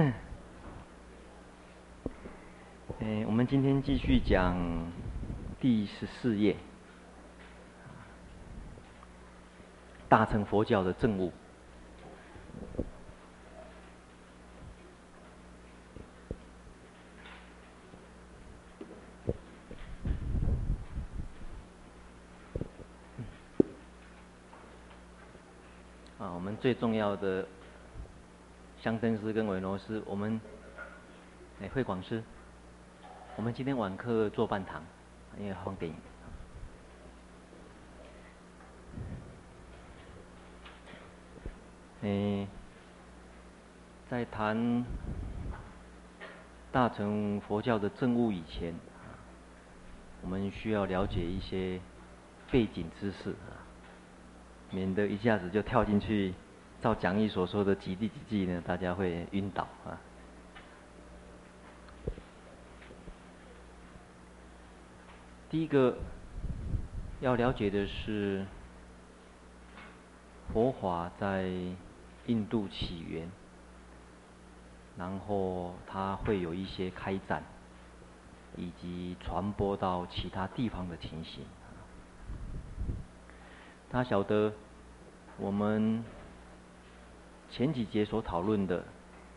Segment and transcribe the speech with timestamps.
[0.00, 0.14] 嗯，
[3.00, 4.56] 哎，我们今天继续讲
[5.60, 6.56] 第十四页，
[10.08, 11.30] 大乘佛教的证悟。
[26.18, 27.46] 啊，我们最重要的。
[28.82, 30.40] 香灯师跟维罗师，我们
[31.60, 32.22] 哎，慧广师，
[33.36, 34.82] 我们今天晚课做半堂，
[35.38, 35.96] 因为放电影。
[42.02, 42.48] 哎，
[44.08, 44.82] 在谈
[46.72, 48.74] 大乘佛教的证悟以前，
[50.22, 51.78] 我们需要了解一些
[52.50, 53.60] 背景知识啊，
[54.70, 56.32] 免得一下子就跳进去。
[56.80, 58.62] 照讲义所说的几地几地呢？
[58.66, 60.00] 大家会晕倒啊。
[65.50, 65.98] 第一个
[67.20, 68.46] 要了解的是，
[70.52, 71.50] 佛法在
[72.26, 73.28] 印度起源，
[74.96, 77.42] 然后它会有一些开展，
[78.56, 81.44] 以及传播到其他地方的情形。
[83.90, 84.54] 他晓得
[85.36, 86.02] 我们。
[87.50, 88.84] 前几节所讨论的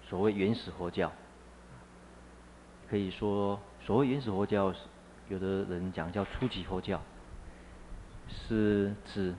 [0.07, 1.11] 所谓原始佛教，
[2.87, 4.71] 可以说所谓原始佛教，
[5.29, 7.01] 有的人讲叫初级佛教，
[8.29, 9.33] 是指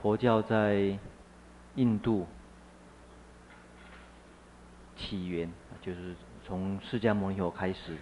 [0.00, 0.98] 佛教在
[1.74, 2.26] 印度
[4.96, 6.14] 起源，就是
[6.46, 7.98] 从释迦牟尼佛开始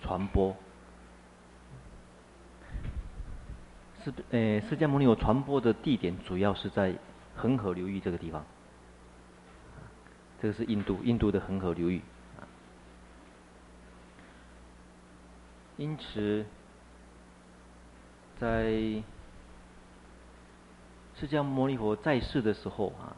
[0.00, 0.54] 传播。
[4.04, 6.94] 是呃，释迦牟尼佛传播的地点主要是在。
[7.36, 8.44] 恒河流域这个地方，
[10.40, 12.00] 这个是印度，印度的恒河流域。
[15.76, 16.46] 因此，
[18.40, 18.70] 在
[21.14, 23.14] 释迦牟尼佛在世的时候啊，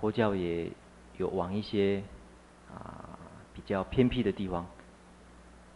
[0.00, 0.70] 佛教也
[1.18, 2.02] 有往一些
[2.72, 3.18] 啊
[3.52, 4.66] 比较偏僻的地方。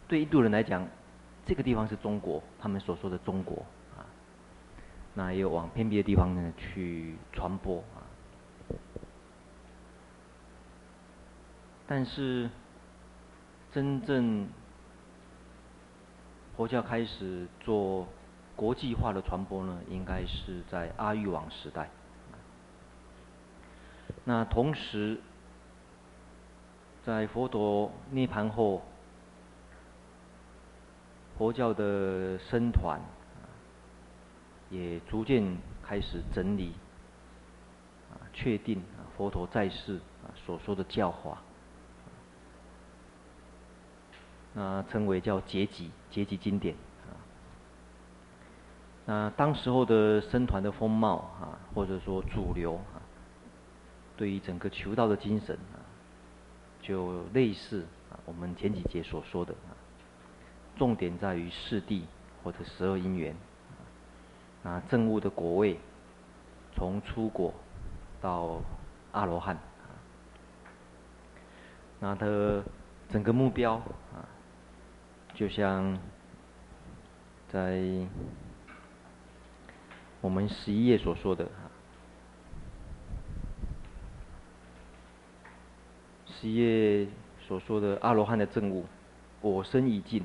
[0.08, 0.88] 对印度人来讲，
[1.44, 3.64] 这个地方是中国，他们所说的中国。
[5.14, 8.06] 那也有往偏僻的地方呢去传播啊，
[11.86, 12.48] 但是
[13.72, 14.48] 真正
[16.56, 18.06] 佛教开始做
[18.54, 21.90] 国际化的传播呢，应该是在阿育王时代。
[24.24, 25.20] 那同时，
[27.04, 28.82] 在佛陀涅槃后，
[31.36, 33.00] 佛教的僧团。
[34.70, 36.72] 也逐渐开始整理，
[38.12, 38.80] 啊，确定
[39.16, 41.42] 佛陀在世啊所说的教化，
[44.54, 47.10] 那称为叫结集，结集经典啊。
[49.06, 53.02] 那当时候的僧团的风貌啊，或者说主流啊，
[54.16, 55.82] 对于整个求道的精神啊，
[56.80, 59.74] 就类似啊我们前几节所说的啊，
[60.78, 62.02] 重点在于四谛
[62.44, 63.34] 或者十二因缘。
[64.62, 65.78] 那证悟的果位，
[66.74, 67.54] 从初果
[68.20, 68.60] 到
[69.12, 69.58] 阿罗汉，
[71.98, 72.26] 那它
[73.08, 73.74] 整个目标
[74.12, 74.28] 啊，
[75.34, 75.98] 就像
[77.48, 77.82] 在
[80.20, 81.64] 我们十一页所说的啊，
[86.26, 87.08] 十一页
[87.40, 88.84] 所说的阿罗汉的证悟，
[89.40, 90.22] 我身已尽。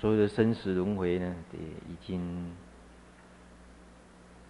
[0.00, 2.52] 所有的生死轮回呢，也已经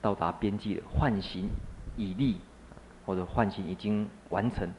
[0.03, 0.87] 到达边际了。
[0.87, 1.49] 唤醒
[1.97, 2.37] 已立，
[3.07, 4.71] 或者唤醒已经完成，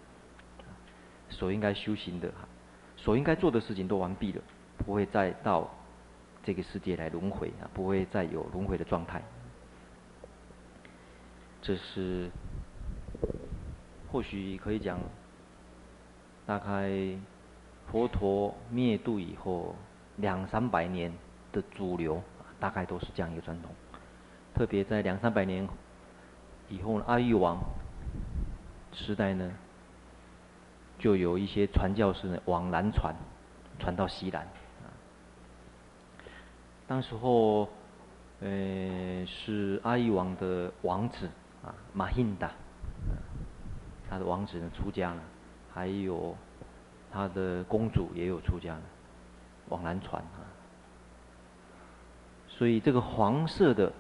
[1.28, 2.32] 所应该修行的，
[2.96, 4.44] 所应该做的事情都完毕了，
[4.78, 5.68] 不会再到
[6.44, 9.24] 这个世界来轮回啊，不会再有轮回的状态。
[11.64, 12.30] 这是
[14.12, 15.00] 或许可以讲，
[16.46, 16.92] 大概
[17.92, 19.74] 佛陀灭度以后。
[20.22, 21.12] 两三百年
[21.52, 22.22] 的主流，
[22.60, 23.72] 大概都是这样一个传统。
[24.54, 25.68] 特别在两三百年
[26.68, 27.58] 以后，阿育王
[28.92, 29.52] 时代呢，
[30.98, 33.16] 就有一些传教士呢往南传，
[33.80, 34.48] 传到西南。
[36.88, 37.70] 当时候，
[38.42, 41.30] 呃，是阿育王的王子
[41.64, 42.52] 啊，马欣达，
[44.10, 45.22] 他的王子呢出家了，
[45.74, 46.36] 还有
[47.12, 48.82] 他的公主也有出家了。
[49.70, 50.44] 往南传啊，
[52.48, 53.92] 所以这个黄色的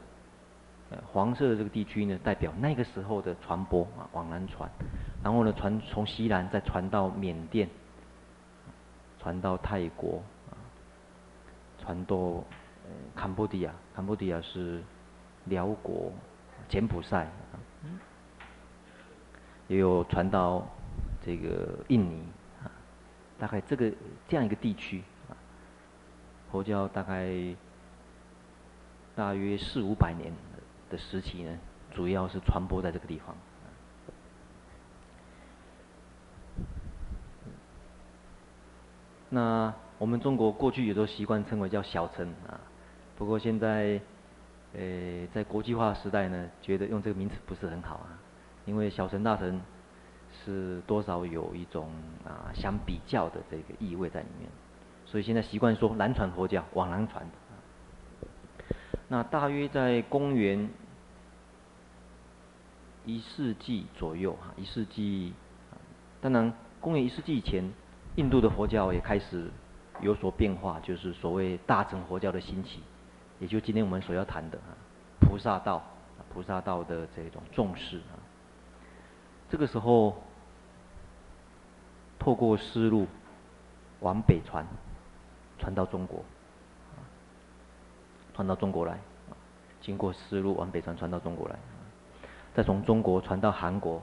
[0.92, 4.68] 呃，黄色的这个地区呢，代表那个时候的传播啊，往南传，
[5.24, 7.70] 然后呢，传从西南再传到缅甸，
[9.20, 10.24] 传到泰国，
[11.80, 14.82] 传到呃，坎波迪亚，坎波迪亚是
[15.46, 16.12] 寮国，
[16.68, 17.30] 柬埔寨，
[19.68, 20.68] 也有传到
[21.24, 22.24] 这个印尼，
[22.64, 22.72] 啊，
[23.38, 23.94] 大概这个
[24.28, 25.04] 这样一个地区，
[26.52, 27.56] 佛教大概
[29.16, 30.34] 大约四五百年。
[30.90, 31.56] 的时期呢，
[31.94, 33.36] 主要是传播在这个地方。
[39.30, 42.60] 那我们中国过去也都习惯称为叫小城啊，
[43.20, 44.02] 不过现在，
[44.74, 48.18] 呃，在国际化时代呢，觉得用这个名词不是很好啊，
[48.66, 49.62] 因为小城大城
[50.44, 51.92] 是多少有一种
[52.26, 54.50] 啊相比较的这个意味在里面，
[55.10, 57.26] 所以现在习惯说南传佛教往南传。
[59.08, 60.70] 那大约在公元
[63.06, 65.34] 一世纪左右，哈，一世纪，
[66.22, 67.64] 当然，公元一世纪以前，
[68.18, 69.50] 印度的佛教也开始
[70.00, 72.84] 有所变化，就是所谓大乘佛教的兴起，
[73.40, 74.78] 也就今天我们所要谈的啊，
[75.22, 75.84] 菩萨道，
[76.32, 78.14] 菩萨道的这种重视啊。
[79.50, 80.22] 这个时候，
[82.20, 83.08] 透过丝路
[84.02, 84.64] 往北传，
[85.60, 86.24] 传到中国。
[88.34, 88.98] 传到中国来，
[89.82, 91.60] 经过丝路往北传，传到中国来，
[92.56, 94.02] 再从中国传到韩国，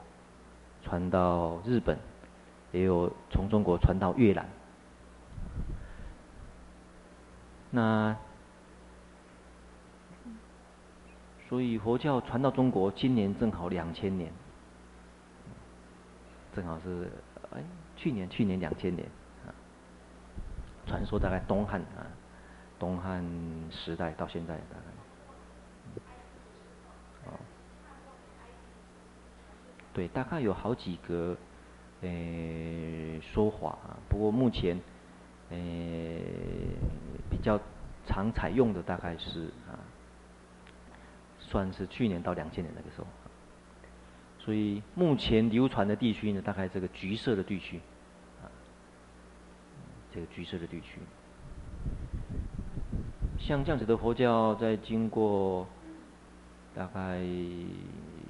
[0.85, 1.97] 传到日本，
[2.71, 4.47] 也有从中国传到越南。
[7.71, 8.15] 那
[11.49, 14.31] 所以佛教传到中国，今年正好两千年，
[16.55, 17.11] 正好是
[17.55, 17.63] 哎
[17.97, 19.09] 去年去年两千年，
[20.87, 22.07] 传说大概东汉啊。
[22.79, 23.25] 东汉
[23.71, 26.05] 时代到现在大概，
[27.25, 27.33] 哦，
[29.95, 31.35] 对，大概有好几个
[32.03, 33.97] 诶说法啊。
[34.11, 34.79] 不过目前
[35.49, 36.21] 诶
[37.31, 37.59] 比较
[38.07, 39.81] 常采用的大概是啊，
[41.39, 43.07] 算是去年到两千年那个时候。
[44.39, 47.81] 所以目前流传的地区呢，大概这个橘色的地区，
[50.17, 50.99] 这个橘色的地区。
[53.39, 55.67] 像这样子的佛教，在经过
[56.75, 57.21] 大概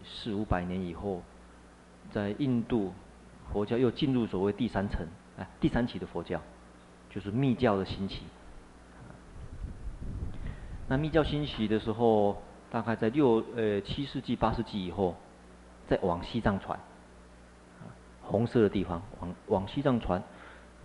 [0.05, 1.23] 四五百年以后，
[2.11, 2.93] 在印度
[3.53, 5.07] 佛教又进入所谓第三层，
[5.39, 6.43] 哎，第三期的佛教，
[7.09, 8.25] 就是密教的兴起。
[10.89, 15.15] 那密教兴起的时候，大概在六呃七世纪八世纪以后，
[15.87, 16.77] 再往西藏传，
[18.23, 20.21] 红色的地方往往西藏传，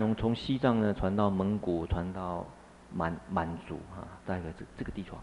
[0.01, 2.45] 那么从西藏呢传到蒙古，传到。
[2.93, 5.17] 满满族啊，大概这这个地方，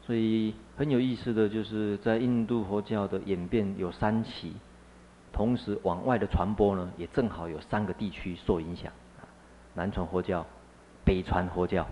[0.00, 4.54] 所以很有意思的就是在印度佛教的演变有三期，
[5.30, 8.90] 同时往外的传播呢，也正好有三个地区受影响，
[9.74, 10.46] 南传佛教、
[11.04, 11.86] 北传佛教、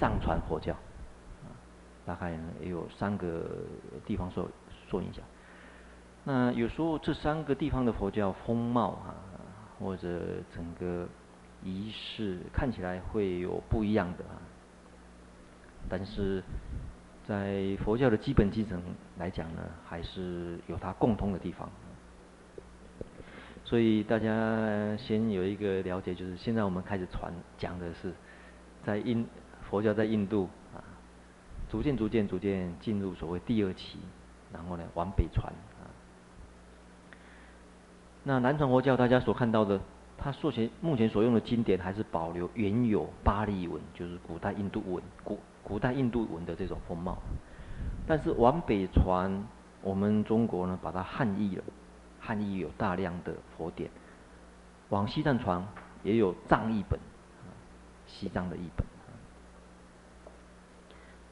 [0.00, 0.74] 藏传佛教，
[2.06, 3.44] 大概呢也有三个
[4.06, 4.48] 地方受
[4.90, 5.22] 受影响。
[6.24, 9.12] 那有时候这三个地方的佛教风貌啊，
[9.78, 10.20] 或者
[10.54, 11.08] 整个。
[11.66, 14.36] 仪式看起来会有不一样的啊，
[15.88, 16.42] 但是
[17.26, 18.78] 在佛教的基本精神
[19.16, 21.66] 来讲呢，还是有它共通的地方。
[23.64, 28.12] 所以大家先有一个了解，就是现在我们开始传讲的是，
[28.84, 29.26] 在印
[29.62, 30.84] 佛教在印度啊，
[31.70, 34.00] 逐渐逐渐逐渐进入所谓第二期，
[34.52, 35.50] 然后呢往北传。
[38.24, 39.80] 那南传佛教大家所看到的。
[40.16, 47.18] 他所前目前所用的经典还是保留原有巴利文，就是古代印度文，古古代印度文的这种风貌。
[48.06, 49.44] 但是往北传，
[49.82, 51.64] 我们中国呢把它汉译了，
[52.20, 53.90] 汉译有大量的佛典。
[54.88, 55.66] 往西藏传
[56.04, 56.98] 也有藏译本，
[58.06, 58.86] 西藏的译本。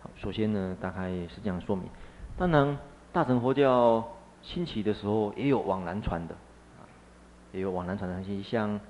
[0.02, 1.86] 好，首先呢大概是这样说明。
[2.36, 2.76] 当然，
[3.10, 4.06] 大乘佛教
[4.42, 6.34] 兴起的时候也有往南传的。
[7.52, 8.80] 也有往南传的东西，像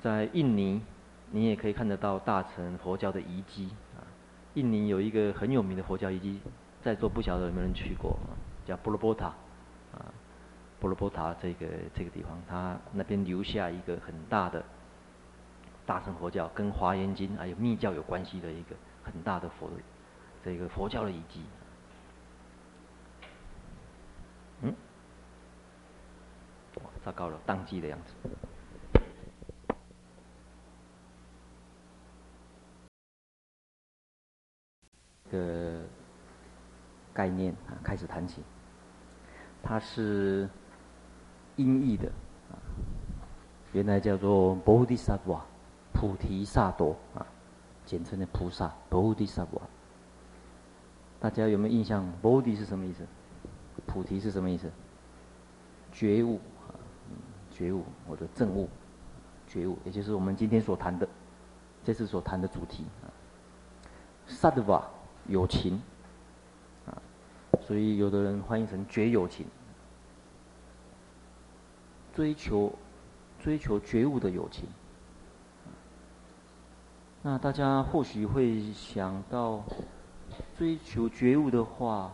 [0.00, 0.82] 在印尼，
[1.30, 4.04] 你也可以看得到大乘佛教的遗迹啊。
[4.54, 6.40] 印尼有一个很有名的佛教遗迹，
[6.82, 8.36] 在座不晓得有没有人去过啊？
[8.66, 9.26] 叫波罗波塔
[9.92, 10.04] 啊，
[10.78, 14.62] 波罗波塔这个这个地方，它那边留下一个很大的
[15.86, 19.70] 大乘佛教，跟华严经还有密教有关系的一个很大的佛
[20.44, 21.40] 这个佛教的遗迹。
[24.62, 24.74] 嗯。
[27.04, 28.14] 糟糕了，当机的样子。
[35.30, 35.38] 这
[37.14, 38.42] 个念啊开始谈起。
[39.62, 40.48] 它是
[41.56, 42.08] 音译的
[42.50, 42.56] 啊，
[43.72, 45.40] 原来叫做菩提萨埵，
[45.92, 47.26] 菩提萨埵啊，
[47.84, 49.60] 简称的菩萨菩提萨埵。
[51.20, 53.06] 大家有没有印象？？Bodhi 是什么意思？
[53.86, 54.70] 菩提是什么意思？
[55.92, 56.40] 觉悟，
[57.60, 58.66] 觉悟或者证悟，
[59.46, 61.06] 觉悟，也就是我们今天所谈的，
[61.84, 63.12] 这次所谈的主题啊。
[64.26, 64.82] 萨埵
[65.26, 65.82] 有情
[66.86, 66.96] 啊，
[67.60, 69.44] 所以有的人翻译成觉友情，
[72.14, 72.72] 追求
[73.38, 74.66] 追求觉悟的友情。
[77.20, 79.62] 那大家或许会想到，
[80.56, 82.10] 追求觉悟的话，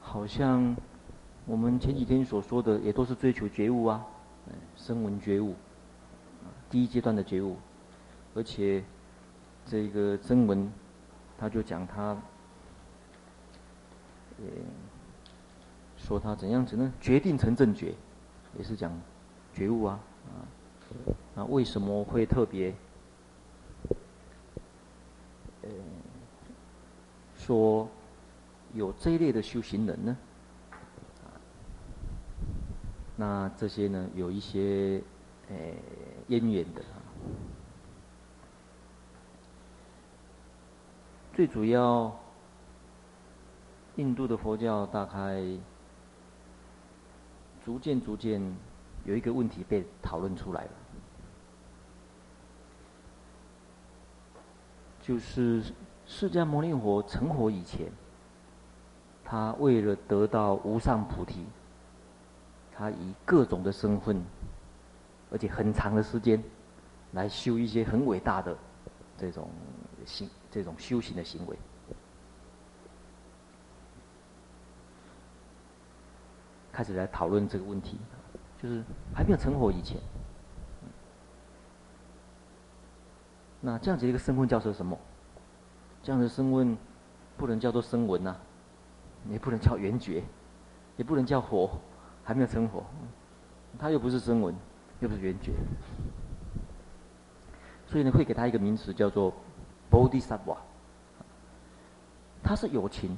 [0.00, 0.74] 好像
[1.46, 4.04] 我们前几天所说的也都是追求觉悟啊，
[4.76, 5.54] 声闻觉悟，
[6.70, 7.56] 第一阶段的觉悟，
[8.34, 8.82] 而且
[9.66, 10.70] 这个声闻。
[11.38, 12.16] 他就讲他，
[14.38, 14.46] 呃，
[15.98, 16.90] 说他怎样子呢？
[16.98, 17.94] 决定成正觉，
[18.56, 18.90] 也是讲
[19.52, 20.48] 觉悟啊，啊，
[21.34, 22.74] 那为什么会特别，
[25.60, 25.68] 呃，
[27.36, 27.86] 说
[28.72, 30.16] 有这一类的修行人呢？
[33.16, 35.02] 那这些呢，有一些
[35.48, 35.56] 呃
[36.28, 36.82] 渊源的。
[41.34, 42.14] 最主要，
[43.96, 45.42] 印度的佛教大概
[47.64, 48.40] 逐渐逐渐
[49.04, 50.70] 有一个问题被讨论出来了，
[55.00, 55.62] 就是
[56.06, 57.90] 释迦牟尼佛成佛以前，
[59.24, 61.44] 他为了得到无上菩提，
[62.76, 64.22] 他以各种的身份，
[65.30, 66.42] 而且很长的时间，
[67.12, 68.56] 来修一些很伟大的
[69.16, 69.48] 这种
[70.04, 70.28] 行。
[70.48, 71.58] 这种修行的行为，
[76.72, 77.98] 开始来讨论这个问题，
[78.62, 78.82] 就是
[79.14, 79.98] 还没有成佛以前，
[83.60, 84.98] 那这样子一个身份叫做什么？
[86.02, 86.74] 这样的身份
[87.36, 88.34] 不能叫做声闻呐，
[89.28, 90.24] 也不能叫缘觉，
[90.96, 91.78] 也不能叫佛，
[92.26, 92.84] 还没有成佛，
[93.78, 94.54] 他又不是声闻，
[95.00, 95.52] 又不是缘觉，
[97.86, 99.32] 所以呢，会给他一个名词叫做。
[99.88, 100.56] Bodhisattva，，
[102.42, 103.16] 他是有情，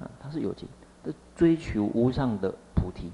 [0.00, 0.68] 啊，他是有情，
[1.04, 3.12] 的追求无上的菩提。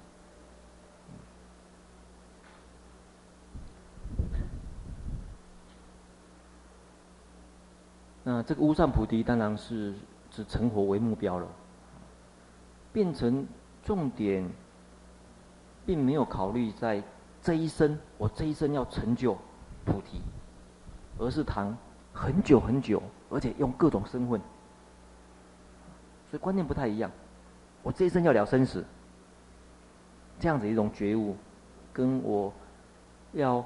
[8.25, 9.95] 那这个无上菩提当然是
[10.31, 11.47] 指成佛为目标了，
[12.90, 13.47] 变成
[13.85, 14.49] 重点，
[15.87, 17.03] 并没有考虑在
[17.43, 19.37] 这一生，我这一生要成就
[19.85, 20.21] 菩提，
[21.19, 21.77] 而是谈。
[22.15, 24.39] 很久很久，而且用各种身份，
[26.31, 27.11] 所以观念不太一样。
[27.83, 28.85] 我这一生要了生死，
[30.39, 31.35] 这样子一种觉悟，
[31.91, 32.53] 跟我
[33.33, 33.65] 要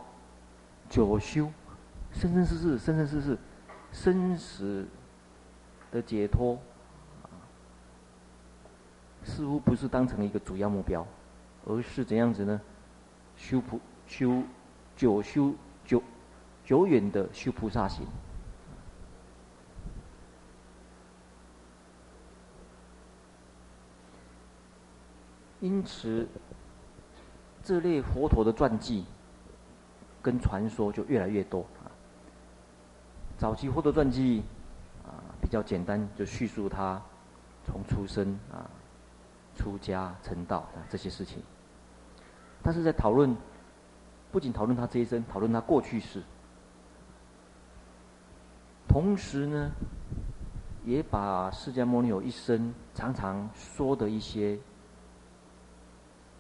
[0.89, 1.51] 久修，
[2.13, 3.39] 生生世世、生生世世、
[3.91, 4.87] 生死
[5.91, 6.57] 的解脱，
[9.25, 11.05] 似乎不是当成一个主要目标，
[11.67, 12.61] 而是怎样子呢？
[13.37, 14.43] 修菩修
[14.97, 15.53] 久修
[15.85, 16.03] 久
[16.65, 18.07] 久远的修菩萨行。
[25.61, 26.29] 因此，
[27.65, 29.05] 这类佛陀的传记
[30.23, 31.91] 跟传说就越来越多啊。
[33.37, 34.45] 早期佛陀传记
[35.05, 37.03] 啊比较简单，就叙述他
[37.65, 38.71] 从出生啊、
[39.57, 41.43] 出家成道啊这些事情。
[42.63, 43.37] 但是在讨论，
[44.33, 46.23] 不仅讨论他这一生，讨论他过去世，
[48.89, 49.71] 同时呢，
[50.85, 54.59] 也把释迦牟尼佛一生常常说的一些。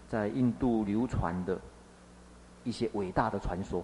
[0.09, 1.61] 在印度流传的
[2.63, 3.83] 一些伟大的传说，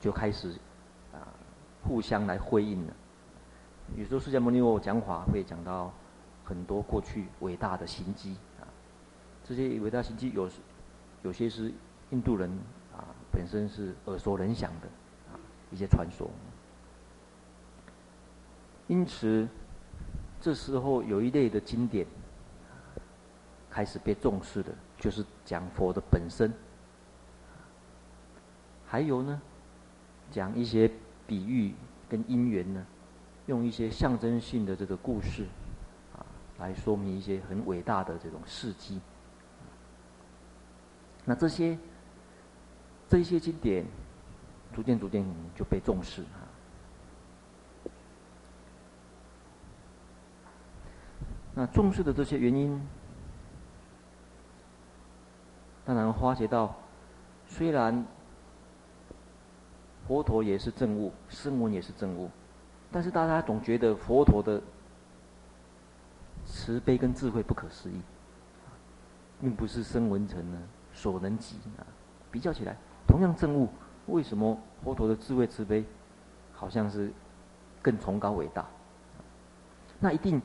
[0.00, 0.50] 就开始
[1.12, 1.22] 啊
[1.84, 2.92] 互相来回应了。
[3.96, 5.92] 有时候释迦牟尼佛讲法会讲到
[6.44, 8.36] 很多过去伟大的行迹，
[9.48, 10.50] 这些伟大行迹有
[11.22, 11.72] 有些是
[12.10, 12.50] 印度人
[12.92, 14.88] 啊本身是耳熟能详的
[15.32, 15.38] 啊
[15.70, 16.30] 一些传说。
[18.88, 19.46] 因此，
[20.40, 22.06] 这时候有一类的经典。
[23.68, 26.50] 开始被重视的，就是讲佛的本身。
[28.86, 29.38] 还有呢，
[30.30, 30.90] 讲一些
[31.26, 31.74] 比喻
[32.08, 32.86] 跟因缘呢，
[33.44, 35.44] 用一些象征性的这个故事，
[36.16, 36.24] 啊，
[36.58, 38.98] 来说明一些很伟大的这种事迹。
[41.26, 41.76] 那这些
[43.08, 43.84] 这些经典，
[44.72, 46.46] 逐渐逐渐就被重视啊。
[51.54, 52.80] 那重视的这些原因，
[55.84, 56.76] 当然发觉到，
[57.48, 58.04] 虽然
[60.06, 62.30] 佛陀也是证悟，声闻也是证悟，
[62.92, 64.62] 但是大家总觉得佛陀的
[66.44, 68.00] 慈悲跟智慧不可思议，
[69.40, 70.58] 并不是声闻成呢
[70.96, 71.86] 所能及啊。
[72.32, 72.76] 比较起来，
[73.06, 73.68] 同样证悟，
[74.06, 75.84] 为什么佛陀的智慧慈悲，
[76.52, 77.12] 好像是
[77.80, 78.66] 更崇高伟大？
[80.00, 80.42] 那一定。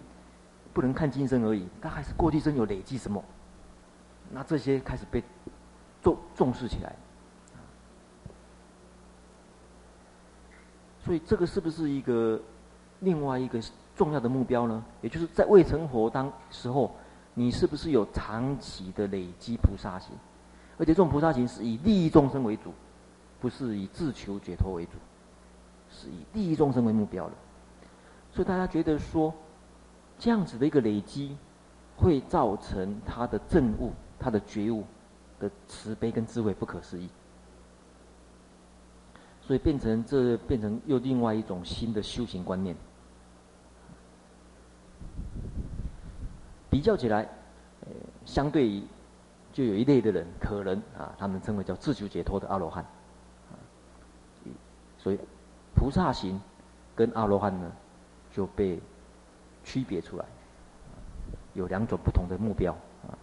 [0.74, 3.22] 不能看今生而已，他还是过去生有累积什么？
[4.32, 5.22] 那这些开始被
[6.02, 6.96] 重重视起来，
[11.04, 12.42] 所以这个是不是一个
[13.02, 13.62] 另外一个
[13.98, 14.82] 重要的目标呢？
[15.02, 16.96] 也就是在未成佛当时候，
[17.34, 20.16] 你是不是有长期的累积菩萨行？
[20.82, 22.74] 而且这种菩萨行是以利益众生为主，
[23.40, 24.92] 不是以自求解脱为主，
[25.90, 27.34] 是以利益众生为目标的。
[28.34, 29.34] 所以大家觉得说。
[30.20, 31.36] 这样子的一个累积，
[31.98, 34.84] 会造成他的证悟、他的觉悟
[35.40, 37.10] 的慈悲跟智慧不可思议，
[39.42, 42.76] 所以变成这变成又另外一种新的修行观念。
[46.70, 47.28] 比较起来，
[47.88, 47.88] 呃，
[48.24, 48.84] 相对于
[49.52, 52.86] 就有一类的人，可能啊，他们称为叫自求解脱的阿罗汉，
[54.98, 55.20] 所以
[55.76, 56.42] 菩萨行
[56.96, 57.72] 跟阿罗汉呢
[58.32, 58.82] 就被。
[59.64, 60.26] 区别出来，
[61.54, 63.14] 有两种不同的目标啊。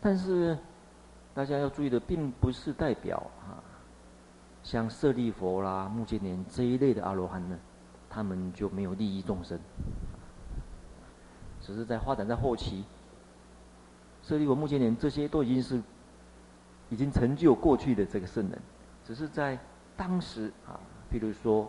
[0.00, 0.56] 但是
[1.34, 3.58] 大家要注意的，并不是代表啊，
[4.62, 7.58] 像舍利弗啦、目犍连这一类的阿罗汉呢，
[8.08, 9.58] 他们就没有利益众生。
[11.60, 12.84] 只是在发展在后期，
[14.28, 15.82] 舍利弗、目犍连这些都已经是
[16.90, 18.60] 已经成就过去的这个圣人，
[19.02, 19.58] 只是在
[19.96, 20.78] 当时啊，
[21.10, 21.66] 比如说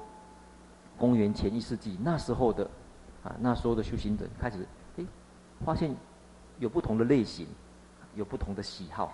[0.97, 2.69] 公元前一世纪那时候的。
[3.21, 5.03] 啊，那时候的修行者开始，哎，
[5.65, 5.93] 发现
[6.57, 7.45] 有不同的类型，
[8.15, 9.11] 有不同的喜好。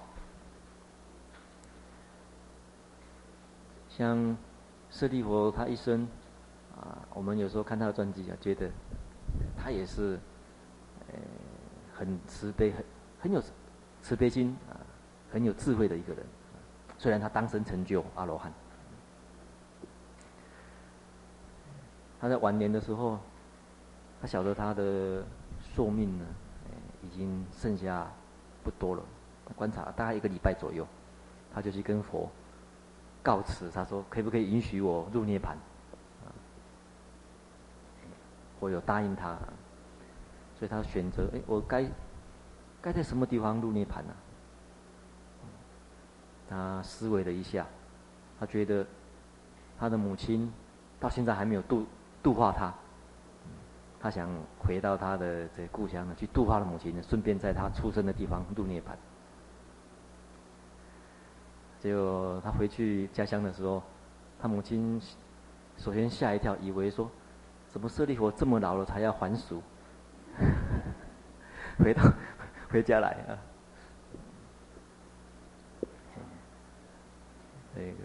[3.89, 4.37] 像
[4.91, 6.07] 舍利弗他一生，
[6.79, 8.69] 啊，我们有时候看他的传记啊，觉得
[9.57, 10.19] 他也是，
[11.07, 11.17] 呃，
[11.95, 12.85] 很慈悲，很
[13.25, 13.41] 很有
[14.03, 14.77] 慈悲心啊，
[15.33, 16.23] 很有智慧的一个人。
[16.99, 18.53] 虽然他当生成就阿罗汉，
[22.21, 23.17] 他在晚年的时候。
[24.21, 25.23] 他晓得他的
[25.75, 26.25] 寿命呢，
[27.03, 28.07] 已经剩下
[28.63, 29.03] 不多了。
[29.55, 30.87] 观察大概一个礼拜左右，
[31.53, 32.27] 他就去跟佛
[33.21, 35.53] 告辞，他说：“可不可以允许我入涅槃？”
[38.59, 39.37] 我有答应他，
[40.57, 41.85] 所以他选择：“哎，我该
[42.85, 44.13] 该在什么地方入涅槃呢？”
[46.47, 47.65] 他思维了一下，
[48.39, 48.85] 他觉得
[49.79, 50.53] 他的母亲
[50.99, 51.87] 到现在还没有度
[52.21, 52.71] 度化他。
[53.99, 58.93] 他想回到他的这故乡呢，去度化了母亲，顺便在他出生的地方入涅槃。
[61.79, 63.81] 结果他回去家乡的时候，
[64.39, 65.01] 他母亲
[65.77, 67.09] 首先吓一跳，以为说，
[67.71, 69.59] 怎么舍利弗这么老了才要还俗？
[71.83, 72.03] 回到
[72.75, 73.39] 回家来啊，
[77.73, 77.95] 这个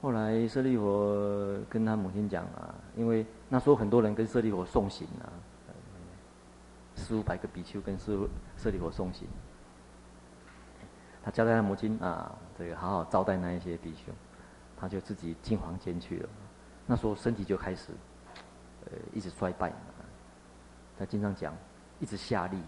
[0.00, 3.26] 后来舍利佛跟他母亲讲啊，因为。
[3.48, 5.26] 那时候很多人跟舍利佛送行啊，
[6.94, 9.26] 四五百个比丘跟舍舍利佛送行。
[11.24, 14.12] 他交代他母亲啊，这个好好招待那一些比丘，
[14.76, 16.28] 他就自己进房间去了。
[16.86, 17.90] 那时候身体就开始，
[18.84, 19.72] 呃，一直衰败。
[20.96, 21.52] 他经常讲，
[21.98, 22.58] 一直下力。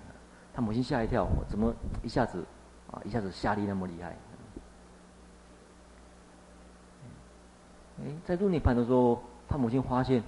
[0.53, 2.45] 他母亲吓一跳，怎么一下子
[2.91, 4.17] 啊，一下子下力那么厉害？
[8.03, 10.23] 哎，在入涅槃的时候，他母亲发现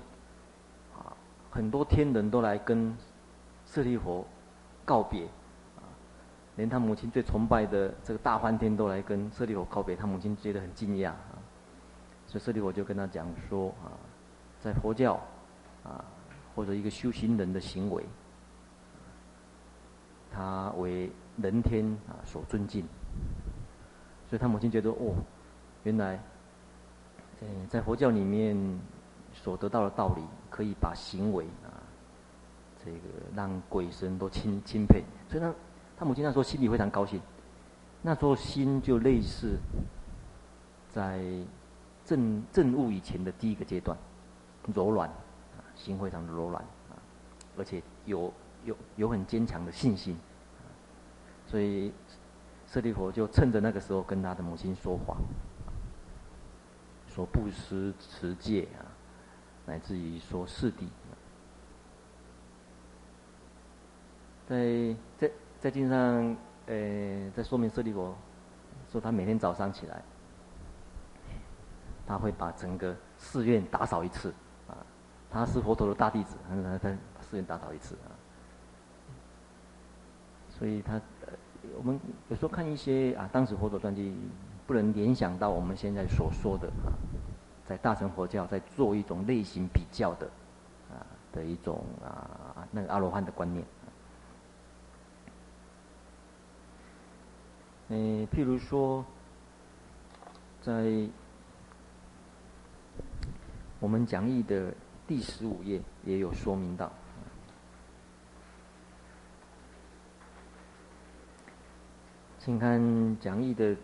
[0.94, 1.16] 啊。
[1.50, 2.96] 很多天人都来跟
[3.66, 4.26] 舍利弗
[4.84, 5.24] 告别，
[5.76, 5.84] 啊，
[6.56, 11.36] 连他母亲最崇拜的这个大梵天都来跟舍利弗告别，他母亲觉得很惊讶啊，
[12.26, 13.92] 所以舍利弗就跟他讲说啊，
[14.60, 15.20] 在佛教
[15.82, 16.04] 啊，
[16.54, 18.02] 或者一个修行人的行为，
[20.32, 22.84] 他为人天啊所尊敬，
[24.28, 25.14] 所以他母亲觉得哦，
[25.84, 26.18] 原来，
[27.40, 28.56] 嗯，在佛教里面
[29.32, 30.22] 所得到的道理。
[30.52, 31.80] 可以把行为啊，
[32.84, 32.98] 这个
[33.34, 35.50] 让鬼神都钦钦佩，所以他
[35.96, 37.18] 他母亲那时候心里非常高兴，
[38.02, 39.56] 那时候心就类似
[40.90, 41.24] 在
[42.04, 43.96] 正正悟以前的第一个阶段，
[44.74, 47.00] 柔软啊，心非常的柔软啊，
[47.56, 48.30] 而且有
[48.64, 50.16] 有有很坚强的信心，
[51.46, 51.92] 所以
[52.66, 55.16] 舍利佛就趁着那个时候跟他的母亲说话，
[57.08, 58.84] 说布施持戒啊。
[59.64, 60.88] 乃至于说四谛，
[64.44, 68.12] 在在在经上，呃，在说明舍利佛
[68.90, 70.02] 说他每天早上起来，
[72.04, 74.34] 他会把整个寺院打扫一次，
[74.66, 74.76] 啊，
[75.30, 77.96] 他是佛陀的大弟子，他他把寺院打扫一次。
[80.62, 80.92] 所以他，
[81.26, 81.32] 呃，
[81.76, 81.98] 我们
[82.28, 84.16] 有时候看一些啊，当时佛陀传记，
[84.64, 86.94] 不能联想到我们现在所说的啊，
[87.66, 90.30] 在大乘佛教在做一种类型比较的，
[90.88, 93.64] 啊的一种啊那个阿罗汉的观念。
[97.88, 99.04] 嗯，譬如说，
[100.60, 101.08] 在
[103.80, 104.72] 我们讲义的
[105.08, 106.88] 第十五页也有说明到。
[112.44, 113.76] 请看讲义的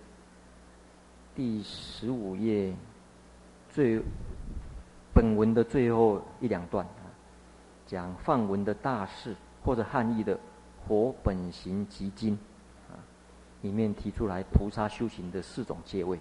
[1.32, 2.74] 第十五页
[3.70, 4.02] 最
[5.14, 7.06] 本文的最后一两段啊，
[7.86, 10.34] 讲梵文的大士或者汉译的
[10.88, 12.34] 《佛本行集经》
[12.92, 12.98] 啊，
[13.62, 16.18] 里面提出来菩萨修行的四种阶位。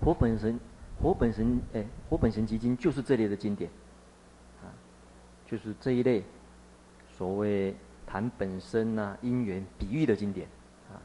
[0.00, 0.60] 佛本神
[1.02, 3.68] 佛本神哎，《佛本神集经》就是这类的经典
[4.62, 4.70] 啊，
[5.48, 6.22] 就是这一类
[7.18, 7.74] 所谓。
[8.06, 10.46] 谈本身啊，因缘比喻的经典，
[10.90, 11.00] 啊，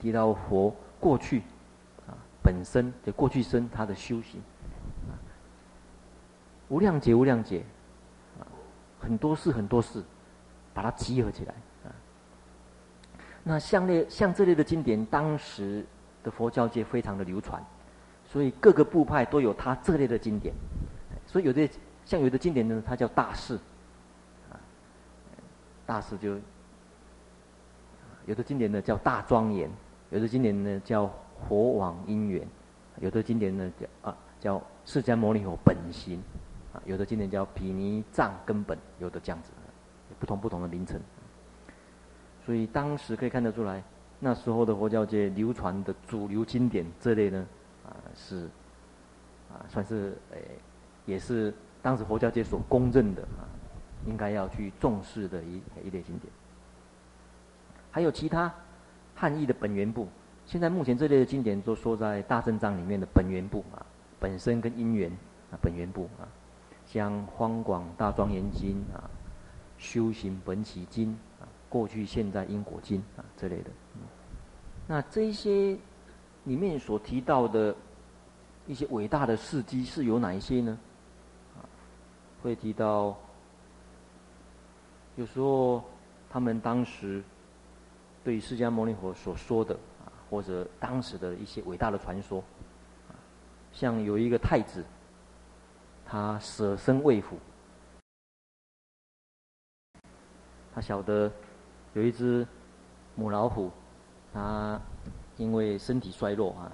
[0.00, 1.40] 提到佛过去
[2.06, 4.40] 啊本身的过去生他的修行，
[5.08, 5.14] 啊，
[6.68, 7.62] 无量劫无量劫，
[8.40, 8.42] 啊，
[9.00, 10.02] 很多事很多事，
[10.74, 11.92] 把它集合起来啊。
[13.44, 15.86] 那像类像这类的经典，当时
[16.24, 17.64] 的佛教界非常的流传，
[18.24, 20.52] 所以各个部派都有他这类的经典，
[21.26, 21.68] 所以有的
[22.04, 23.58] 像有的经典呢，它叫大事。
[25.86, 26.36] 大士就
[28.26, 29.70] 有的经典呢叫大庄严，
[30.10, 31.08] 有的经典呢叫
[31.48, 32.46] 佛往因缘，
[33.00, 36.20] 有的经典呢叫啊叫释迦牟尼佛本行，
[36.74, 39.52] 啊有的经典叫毗尼藏根本，有的这样子，
[40.18, 41.00] 不同不同的名称。
[42.44, 43.82] 所以当时可以看得出来，
[44.18, 47.46] 那时候的佛教界流传的主流经典这类呢
[47.84, 48.48] 啊是
[49.52, 50.42] 啊算是诶
[51.04, 53.46] 也是当时佛教界所公认的啊。
[54.04, 56.32] 应该要去重视的一一类经典，
[57.90, 58.52] 还有其他
[59.14, 60.06] 汉译的本源部。
[60.44, 63.84] 现在目前这类的经典都说在大正藏里面的本源部啊，
[64.20, 65.10] 本身跟因缘
[65.50, 66.28] 啊，本源部啊，
[66.86, 69.10] 像《方广大庄严经》啊，
[69.82, 71.08] 《修行本起经》
[71.42, 73.70] 啊，《过去现在因果经》啊这类的。
[74.86, 75.76] 那这些
[76.44, 77.74] 里面所提到的
[78.68, 80.78] 一些伟大的事迹是有哪一些呢？
[82.40, 83.18] 会提到。
[85.16, 85.82] 有时候，
[86.28, 87.24] 他们当时
[88.22, 89.74] 对释迦牟尼佛所说的
[90.04, 92.44] 啊，或者当时的一些伟大的传说，
[93.72, 94.84] 像有一个太子，
[96.04, 97.38] 他舍身为虎，
[100.74, 101.32] 他晓得
[101.94, 102.46] 有一只
[103.14, 103.70] 母老虎，
[104.34, 104.78] 他
[105.38, 106.70] 因为身体衰弱啊，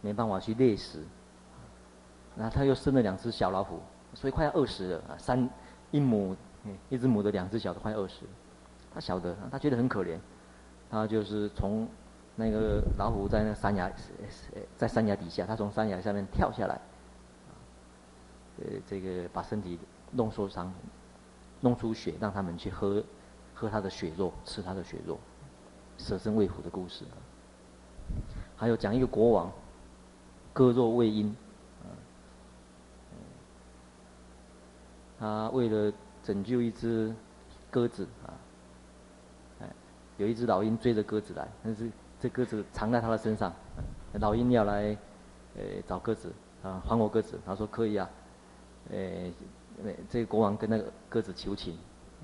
[0.00, 1.04] 没办法去猎食，
[2.34, 3.80] 那他又生了两只小老虎，
[4.14, 5.48] 所以快要饿死了啊，三
[5.92, 6.36] 一母。
[6.88, 8.30] 一只母的，两只小的，快饿死了。
[8.92, 10.18] 他晓得，他觉得很可怜，
[10.88, 11.88] 他就是从
[12.36, 13.92] 那个老虎在那山崖，
[14.76, 16.80] 在山崖底下，他从山崖下面跳下来，
[18.58, 19.78] 呃，这个把身体
[20.12, 20.72] 弄受伤，
[21.60, 23.02] 弄出血，让他们去喝，
[23.52, 25.18] 喝他的血肉，吃他的血肉，
[25.98, 27.04] 舍身为虎的故事。
[28.56, 29.50] 还有讲一个国王，
[30.52, 31.36] 割肉喂鹰，
[35.18, 35.92] 他为了。
[36.24, 37.14] 拯救一只
[37.70, 38.32] 鸽子啊！
[39.60, 39.68] 哎，
[40.16, 43.52] 有一只老鹰追着鸽子来，但是这鸽子藏在他的身上。
[44.14, 44.96] 老鹰要来，
[45.54, 46.32] 呃，找鸽子
[46.62, 47.38] 啊，还我鸽子。
[47.44, 48.08] 他说可以啊，
[48.90, 49.30] 呃，
[50.08, 51.76] 这个国王跟那个鸽子求情，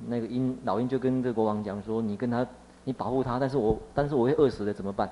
[0.07, 2.47] 那个鹰老鹰就跟这个国王讲说：“你跟他，
[2.85, 5.09] 你保护他，但是我但是我会饿死的，怎么办？”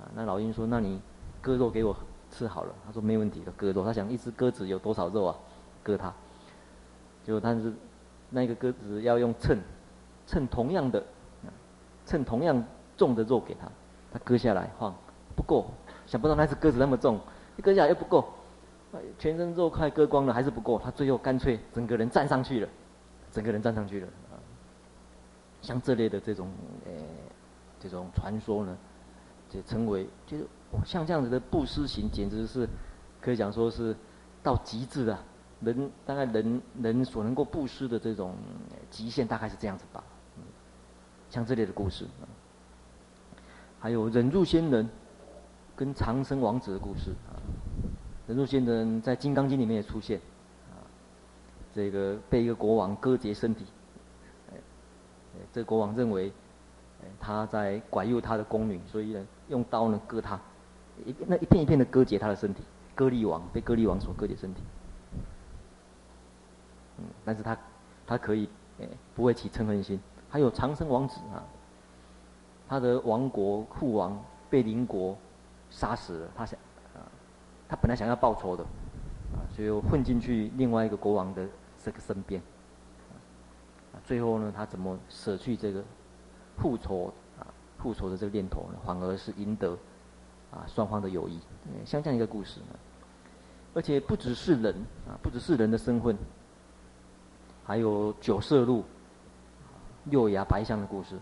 [0.00, 1.00] 啊，那老鹰说：“那你
[1.40, 1.94] 割肉给我
[2.32, 5.36] 吃好了。”他说：“没问题的，割肉。”他想一只鸽子有多少肉啊？
[5.84, 6.12] 割它，
[7.22, 7.72] 结果他是。
[8.34, 9.58] 那个鸽子要用秤，
[10.26, 11.04] 秤同样的，
[12.06, 12.64] 称同样
[12.96, 13.68] 重的肉给他，
[14.10, 14.92] 他割下来放
[15.36, 15.66] 不够，
[16.06, 17.20] 想不到那只鸽子那么重，
[17.58, 18.26] 一割下来又不够，
[19.18, 22.68] 全身肉快割光了还是不够，他最后干脆整个人站上去了，
[23.30, 24.40] 整个人站上去了啊。
[25.60, 26.50] 像这类的这种
[26.86, 26.92] 呃
[27.78, 28.76] 这种传说呢，
[29.50, 30.46] 就称为就是
[30.86, 32.66] 像这样子的布施行，简直是
[33.20, 33.94] 可以讲说是
[34.42, 35.18] 到极致的。
[35.64, 38.34] 人大概人人所能够布施的这种
[38.90, 40.02] 极限大概是这样子吧，
[41.30, 42.06] 像这类的故事，
[43.78, 44.88] 还有忍辱仙人
[45.74, 47.12] 跟长生王子的故事。
[48.26, 50.20] 忍辱仙人在《金刚经》里面也出现。
[51.74, 53.64] 这个被一个国王割截身体，
[55.54, 56.30] 这国王认为，
[57.18, 60.38] 他在拐诱他的宫女，所以呢，用刀呢割他，
[61.06, 62.62] 一那一片一片的割截他的身体，
[62.94, 64.60] 割力王被割力王所割截身体，
[66.98, 67.56] 嗯，但是他
[68.06, 68.48] 他可以，
[68.80, 70.00] 哎，不会起嗔恨心。
[70.28, 71.44] 还有长生王子啊，
[72.68, 75.16] 他的王国父王被邻国
[75.70, 76.58] 杀死了，他想
[76.94, 77.04] 啊，
[77.68, 78.64] 他本来想要报仇的，
[79.34, 81.46] 啊，所以又混进去另外一个国王的
[81.82, 82.40] 这个身边，
[83.92, 85.84] 啊，最后呢，他怎么舍去这个
[86.56, 87.46] 复仇啊
[87.78, 88.78] 复仇的这个念头呢？
[88.86, 89.76] 反而是赢得
[90.50, 91.38] 啊双方的友谊，
[91.84, 92.78] 像这样一个故事呢，
[93.74, 94.74] 而且不只是人
[95.06, 96.16] 啊，不只是人的身份，
[97.64, 98.84] 还有九色鹿。
[100.06, 101.16] 六牙白象的故事，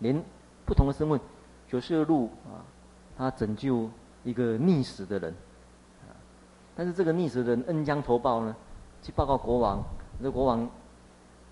[0.00, 0.20] 连
[0.66, 1.20] 不同的身份，
[1.68, 2.66] 九色鹿啊，
[3.16, 3.88] 他拯救
[4.24, 5.32] 一个溺死的人，
[6.74, 8.56] 但是这个溺死的人恩将仇报呢，
[9.02, 9.80] 去报告国王，
[10.20, 10.68] 这国王，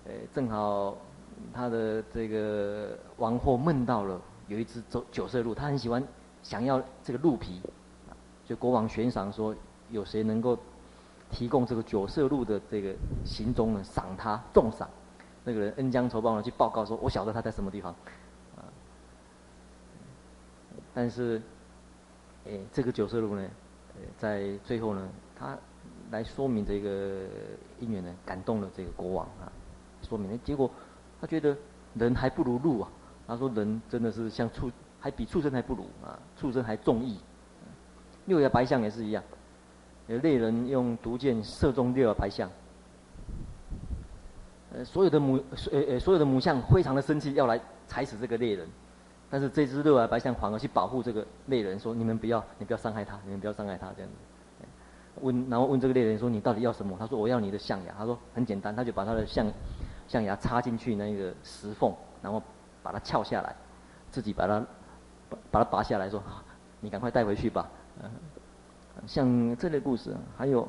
[0.03, 0.97] 呃，正好
[1.53, 6.05] 他的这个王后梦到了有一只九九色鹿，他很喜欢，
[6.43, 7.61] 想要这个鹿皮，
[8.45, 9.55] 就，国王悬赏说，
[9.89, 10.57] 有谁能够
[11.31, 13.83] 提供这个九色鹿的这个行踪呢？
[13.83, 14.89] 赏他重赏。
[15.43, 17.93] 那个人恩将仇报呢，去报告说：“我晓得他在什么地方。”
[18.57, 18.63] 啊，
[20.93, 21.41] 但是，
[22.45, 23.47] 哎，这个九色鹿呢，
[24.17, 25.57] 在最后呢，他
[26.11, 27.25] 来说明这个
[27.79, 29.51] 因缘呢，感动了这个国王啊，
[30.01, 30.69] 说明呢，结果
[31.21, 31.55] 他觉得
[31.93, 32.89] 人还不如鹿啊。
[33.25, 37.19] 他说：“人真的是像畜，还比畜生还不如啊，畜生还重义。”
[38.25, 39.23] 六牙白象也是一样，
[40.07, 42.49] 有猎人用毒箭射中六牙白象。
[44.73, 45.41] 呃，所有的母，
[45.71, 48.67] 呃呃，所有的母象非常的生气，要来踩死这个猎人，
[49.29, 54.15] 但是这只六牙白象反而去保护这个猎人，说：“你们不要，你不要伤害他，你们不要伤害他。”这样子，
[55.21, 59.51] 问，然后问这个猎人说：“你到底要什么？”他说：“我要你的象牙。”他说：“很简单，他就把他的象
[60.07, 62.43] 象牙插进去那个石缝，然后
[62.83, 63.55] 把它撬下来，
[64.11, 64.59] 自己把它
[65.29, 66.21] 把把它拔下来说
[66.81, 67.69] ，：‘你赶快带回去吧。
[69.05, 70.67] ’，像这类故事还有。”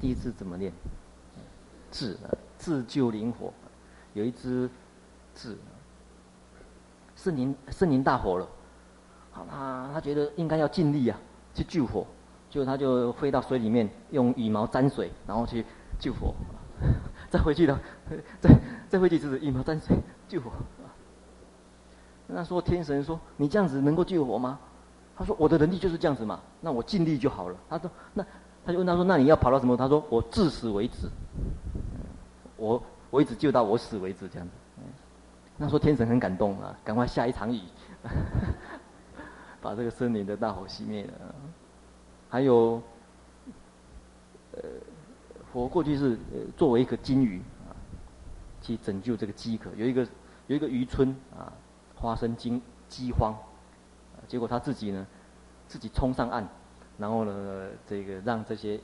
[0.00, 0.72] 第一次怎么练？
[1.90, 2.16] 智，
[2.58, 3.52] 自救灵火，
[4.12, 4.68] 有一只
[5.34, 5.56] 智，
[7.14, 8.48] 森林森林大火了，
[9.30, 11.18] 好，他他觉得应该要尽力啊，
[11.54, 12.06] 去救火，
[12.50, 15.64] 就他就飞到水里面，用羽毛沾水，然后去
[15.98, 16.34] 救火，
[17.30, 17.78] 再回去的，
[18.42, 18.50] 再
[18.88, 19.96] 再回去就是羽毛沾水
[20.28, 20.50] 救火。
[22.26, 24.58] 那说天神说：“你这样子能够救火吗？”
[25.16, 28.24] 他说：“我的能力就是这样子嘛，那我尽力就好了。”他说：“那。”
[28.66, 31.06] 他就问他说：“那你要跑到什么？”他说：“我至死为止，
[32.56, 34.54] 我我一直救到我死为止这样子。”
[35.58, 37.60] 那说天神很感动啊，赶快下一场雨，
[39.60, 41.34] 把这个森林的大火熄灭了。
[42.30, 42.82] 还有，
[44.52, 44.62] 呃，
[45.52, 46.18] 我过去是
[46.56, 47.76] 作为一个鲸鱼啊，
[48.62, 49.68] 去拯救这个饥渴。
[49.76, 50.08] 有一个
[50.46, 51.52] 有一个渔村啊，
[52.00, 53.34] 发生惊饥荒，
[54.28, 55.06] 结果他自己呢，
[55.68, 56.46] 自己冲上岸。
[56.96, 58.78] 然后呢，这个让这些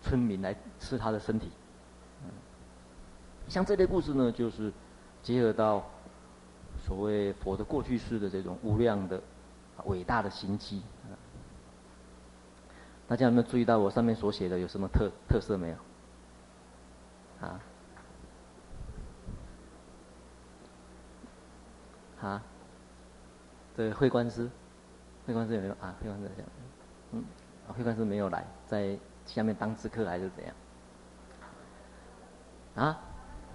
[0.00, 1.50] 村民来吃他的身体。
[2.24, 2.30] 嗯，
[3.48, 4.72] 像这类故事呢，就是
[5.22, 5.84] 结合到
[6.86, 9.20] 所谓佛的过去世的这种无量的
[9.84, 10.82] 伟大的行迹。
[13.06, 15.76] 大家有没有注意到我上面所写的有什么特特色没有？
[17.46, 17.60] 啊？
[22.22, 22.42] 啊？
[23.76, 24.48] 这个慧观师，
[25.26, 25.94] 慧观师有没有啊？
[26.00, 26.50] 慧观师这样。
[27.12, 27.24] 嗯，
[27.68, 30.54] 慧观师没有来，在下面当知客还是怎样？
[32.74, 32.98] 啊，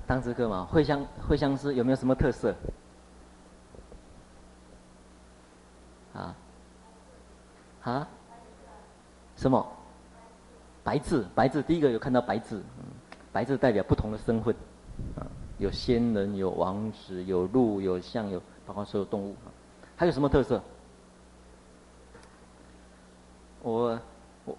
[0.08, 2.55] 当知客嘛，慧相慧相师有没有什么特色？
[6.13, 6.36] 啊？
[7.84, 8.08] 啊？
[9.36, 9.65] 什么？
[10.84, 12.63] 白字，白字，第一个有看到白字，
[13.32, 14.55] 白字代表不同的身份，
[15.15, 15.27] 啊，
[15.60, 19.36] 有仙人，有王子，有鹿，有象，有包括所有动物，
[19.95, 20.60] 还有什么特色？
[23.62, 24.00] 我
[24.45, 24.58] 我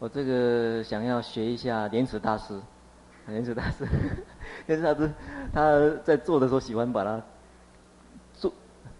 [0.00, 2.60] 我这个想要学一下莲池大师，
[3.26, 3.86] 莲池大师，
[4.66, 5.10] 莲池大师
[5.52, 7.20] 他在做的时候喜欢把它
[8.34, 8.52] 做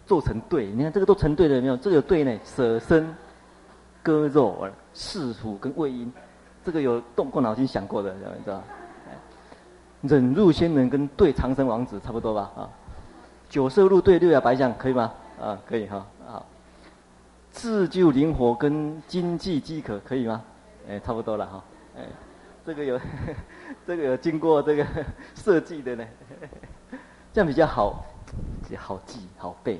[0.05, 1.77] 做成对，你看这个都成对了没有？
[1.77, 3.13] 这个有对呢，舍身
[4.01, 6.11] 割肉，饲虎跟喂鹰，
[6.63, 8.61] 这个有动过脑筋想过的，你知道？
[10.01, 12.49] 忍辱仙人跟对长生王子差不多吧？
[12.55, 12.69] 啊，
[13.49, 15.11] 九色鹿对六牙白象可以吗？
[15.41, 16.05] 啊，可以哈。
[16.25, 16.45] 好
[17.51, 20.43] 自救灵活跟经济饥渴可以吗？
[20.87, 21.63] 哎，差不多了哈。
[21.97, 22.05] 哎，
[22.65, 22.99] 这个有，
[23.85, 24.85] 这个有经过这个
[25.35, 26.05] 设计的呢，
[27.33, 28.05] 这样比较好，
[28.69, 29.79] 也好记好背。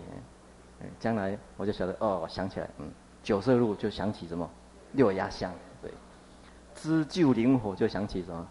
[0.81, 2.89] 哎，将来我就晓得哦，我想起来，嗯，
[3.23, 4.49] 九色鹿就想起什么
[4.93, 5.51] 六牙香，
[5.81, 5.91] 对，
[6.73, 8.47] 自救灵活就想起什么？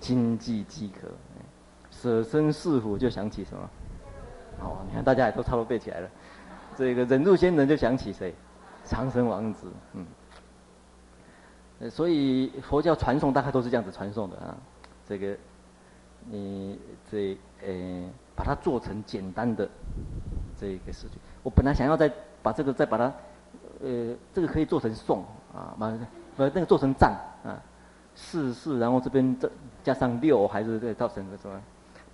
[0.00, 1.08] 经济饥渴。
[1.90, 3.70] 舍身饲虎就想起什么？
[4.60, 6.10] 哦，你看大家也都差不多背起来了。
[6.76, 8.34] 这个忍辱仙人就想起谁？
[8.84, 9.68] 长生王子。
[9.94, 10.06] 嗯。
[11.90, 14.56] 所以佛教传颂大概都是这样子传颂的啊。
[15.06, 15.36] 这个，
[16.30, 16.78] 你
[17.10, 19.68] 这呃，把它做成简单的
[20.58, 21.18] 这一个事情。
[21.42, 22.10] 我本来想要再
[22.42, 23.04] 把这个再把它，
[23.82, 25.90] 呃，这个可以做成颂啊，把
[26.36, 27.12] 把那个做成赞
[27.44, 27.60] 啊，
[28.14, 29.48] 四四，然后这边再
[29.82, 31.60] 加上六，还是再造成个什么？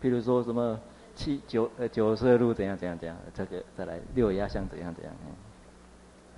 [0.02, 0.76] 譬如说什么
[1.14, 5.12] 七九呃九色鹿怎样怎样怎样，这个再来六压像怎样怎样，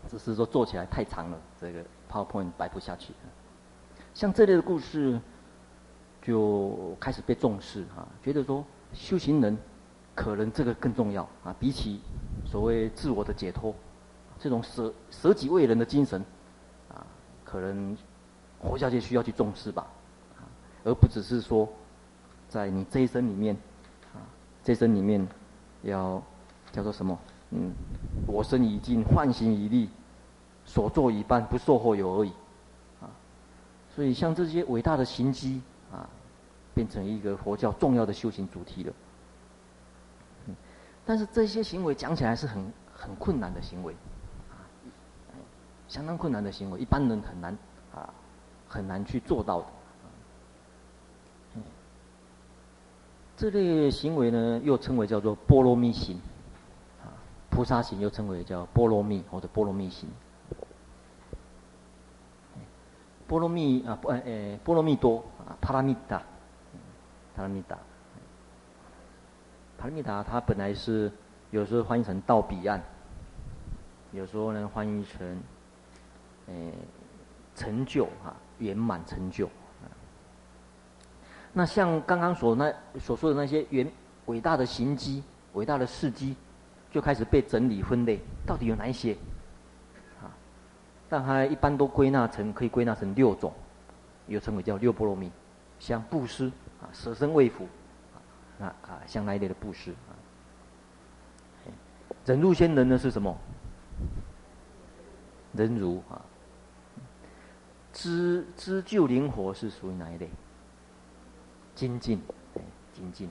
[0.08, 3.12] 只是说做起来太长了，这个 PowerPoint 摆不下去。
[4.14, 5.20] 像这类的故事，
[6.20, 9.56] 就开始被重视啊，觉得说修行人
[10.14, 12.00] 可能这个更重要啊，比起
[12.44, 13.74] 所谓自我的解脱，
[14.38, 16.24] 这种舍舍己为人的精神
[16.88, 17.06] 啊，
[17.44, 17.96] 可能
[18.60, 19.86] 活下去需要去重视吧，
[20.84, 21.68] 而不只是说。
[22.48, 23.56] 在你这一生里面，
[24.12, 24.20] 啊，
[24.62, 25.26] 这一生里面，
[25.84, 26.22] 要
[26.70, 27.18] 叫做什么？
[27.54, 27.72] 嗯，
[28.26, 29.88] 我生已尽，梵行已立，
[30.64, 32.32] 所作已办，不受后有而已，
[33.00, 33.06] 啊，
[33.94, 35.60] 所以像这些伟大的行迹
[35.92, 36.08] 啊，
[36.74, 38.92] 变成一个佛教重要的修行主题了。
[40.46, 40.56] 嗯，
[41.04, 43.92] 但是这些行为讲起来是很很困难的行为，
[44.50, 44.56] 啊，
[45.88, 47.56] 相当困难的行为，一般人很难
[47.94, 48.08] 啊，
[48.66, 49.66] 很难去做到的。
[53.34, 56.20] 这类行为呢，又称为叫做波罗蜜行，
[57.52, 60.08] 菩萨行又称为叫波罗蜜或者波罗蜜行。
[63.28, 66.22] 波罗蜜啊，波呃，波罗蜜多啊，帕拉密达，
[67.36, 67.78] 帕拉密达，
[69.78, 71.12] 帕拉密达，它本来是
[71.50, 72.82] 有时候翻译成到彼岸，
[74.12, 75.42] 有时候呢翻译成
[76.48, 76.72] 诶
[77.54, 79.48] 成就啊，圆满成就。
[81.54, 83.90] 那像刚刚所那所说的那些远
[84.26, 86.34] 伟大的行迹、伟大的事迹，
[86.92, 89.14] 就开始被整理分类，到底有哪一些？
[90.20, 90.30] 啊，
[91.08, 93.52] 但它一般都归纳成可以归纳成六种，
[94.28, 95.32] 又称为叫六波罗蜜，
[95.80, 96.52] 像布施
[96.82, 97.66] 啊，舍身为父，
[98.60, 100.12] 啊啊，像那一类的布施啊。
[102.24, 103.36] 忍辱仙人呢是什么？
[105.54, 106.20] 忍辱啊。
[107.92, 110.30] 知知就灵活是属于哪一类？
[111.74, 112.22] 精进，
[112.92, 113.28] 精进。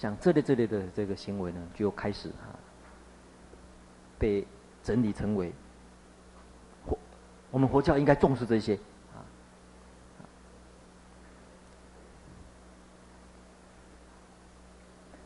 [0.00, 2.56] 像这类这类的这个行为呢，就开始啊，
[4.18, 4.46] 被
[4.82, 5.52] 整理成为
[6.86, 6.98] 佛，
[7.50, 8.76] 我们佛教应该重视这些
[9.12, 9.20] 啊。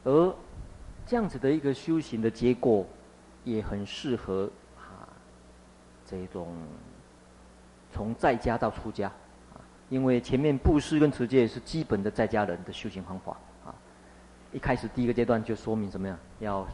[0.02, 0.34] 而
[1.06, 2.84] 这样子的一个修行的结果，
[3.44, 5.06] 也很适合啊
[6.04, 6.52] 这种。
[7.92, 9.08] 从在家到出家，
[9.88, 13.36] 因为前面布施跟持戒是基本的在家人的修行方法，
[14.54, 16.16] 一开始第一个阶段就说明什么呀？
[16.38, 16.66] 要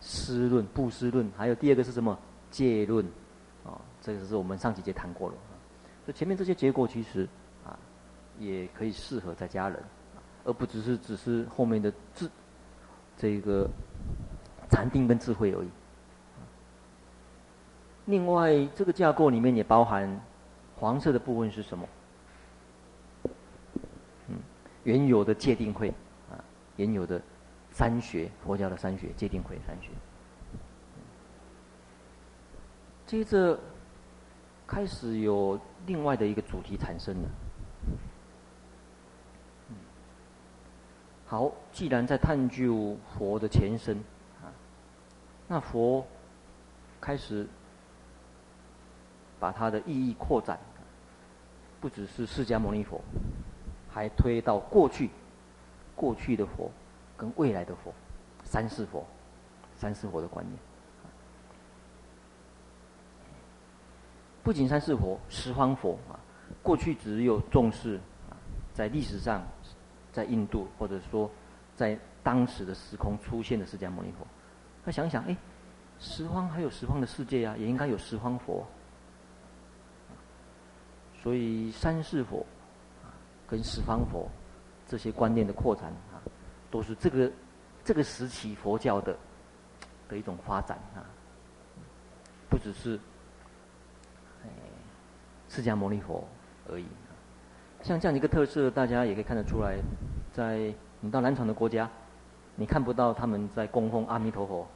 [0.00, 2.18] 思论、布施论，还有第二个是什么？
[2.50, 3.06] 戒论，
[3.64, 5.54] 啊，这个是我们上几节谈过了，啊，
[6.04, 7.28] 所以前面这些结果其实
[7.64, 7.78] 啊，
[8.38, 9.80] 也可以适合在家人，
[10.44, 12.28] 而不只是只是后面的智，
[13.16, 13.70] 这个
[14.68, 15.68] 禅定跟智慧而已。
[18.06, 20.20] 另外，这个架构里面也包含。
[20.76, 21.86] 黄色的部分是什么？
[24.28, 24.36] 嗯，
[24.84, 25.94] 原有的戒定慧，啊，
[26.80, 27.20] 原有的
[27.70, 29.90] 三学，佛教的三学，戒定慧三学。
[33.06, 33.58] 接着
[34.66, 37.28] 开始有另外的一个主题产生了。
[41.26, 43.98] 好，既然在探究佛的前身，
[44.42, 44.48] 啊，
[45.46, 46.06] 那佛
[46.98, 47.46] 开始
[49.38, 50.58] 把它的意义扩展。
[51.78, 53.00] 不只是释迦牟尼佛，
[53.90, 55.10] 还推到过去，
[56.00, 56.70] 过去的佛
[57.14, 57.92] 跟未来的佛，
[58.42, 59.06] 三世佛，
[59.76, 60.58] 三世佛的观念。
[64.42, 66.16] 不仅三世佛，十方佛啊，
[66.62, 68.32] 过去只有重视啊，
[68.72, 69.46] 在历史上，
[70.10, 71.30] 在印度或者说
[71.76, 74.26] 在当时的时空出现的释迦牟尼佛，
[74.82, 75.36] 他想想，哎，
[75.98, 78.66] 十方还有十方的世界啊，也应该有十方佛。
[81.22, 82.46] 所以三世佛，
[83.46, 84.26] 跟十方佛
[84.90, 86.18] 这些观念的扩展啊，
[86.68, 87.30] 都是这个
[87.84, 89.16] 这个时期佛教的
[90.08, 91.06] 的一种发展啊，
[92.48, 92.98] 不只是
[95.48, 96.26] 释迦牟尼佛
[96.68, 96.86] 而已。
[97.82, 99.78] 像这样一个特色，大家也可以看得出来，
[100.32, 101.88] 在你到南传的国家，
[102.56, 104.66] 你看不到他们在供奉阿弥陀佛，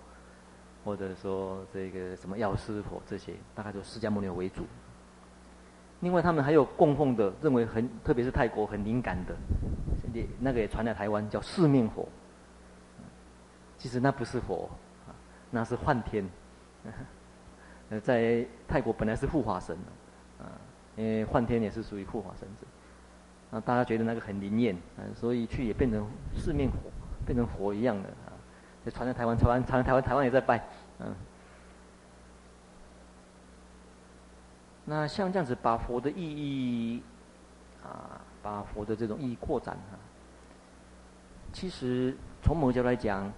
[0.85, 4.62] 或者说这个什么药师佛这些，大概就释迦牟尼为主。
[6.01, 9.35] 另外，他们还有供奉的，认为很，特别是泰国很敏感的，
[10.15, 12.09] 也那个也传来台湾叫四面佛。
[13.77, 14.71] 其实那不是佛，
[15.51, 16.27] 那是幻天。
[17.91, 19.77] 呃，在泰国本来是护法神，
[20.39, 20.49] 啊，
[20.97, 22.65] 因为幻天也是属于护法神子。
[23.51, 24.75] 啊，大家觉得那个很灵验，
[25.15, 26.79] 所以去也变成四面佛，
[27.27, 28.33] 变成佛一样的啊。
[28.85, 30.67] 就传在台湾，台湾传在台湾，台湾也在拜，
[31.01, 31.15] 嗯。
[34.87, 37.03] 那像这样子，把佛的意义
[37.83, 39.97] 啊，把佛的这种意义扩展啊，
[41.55, 43.33] 其实从某个角度来讲，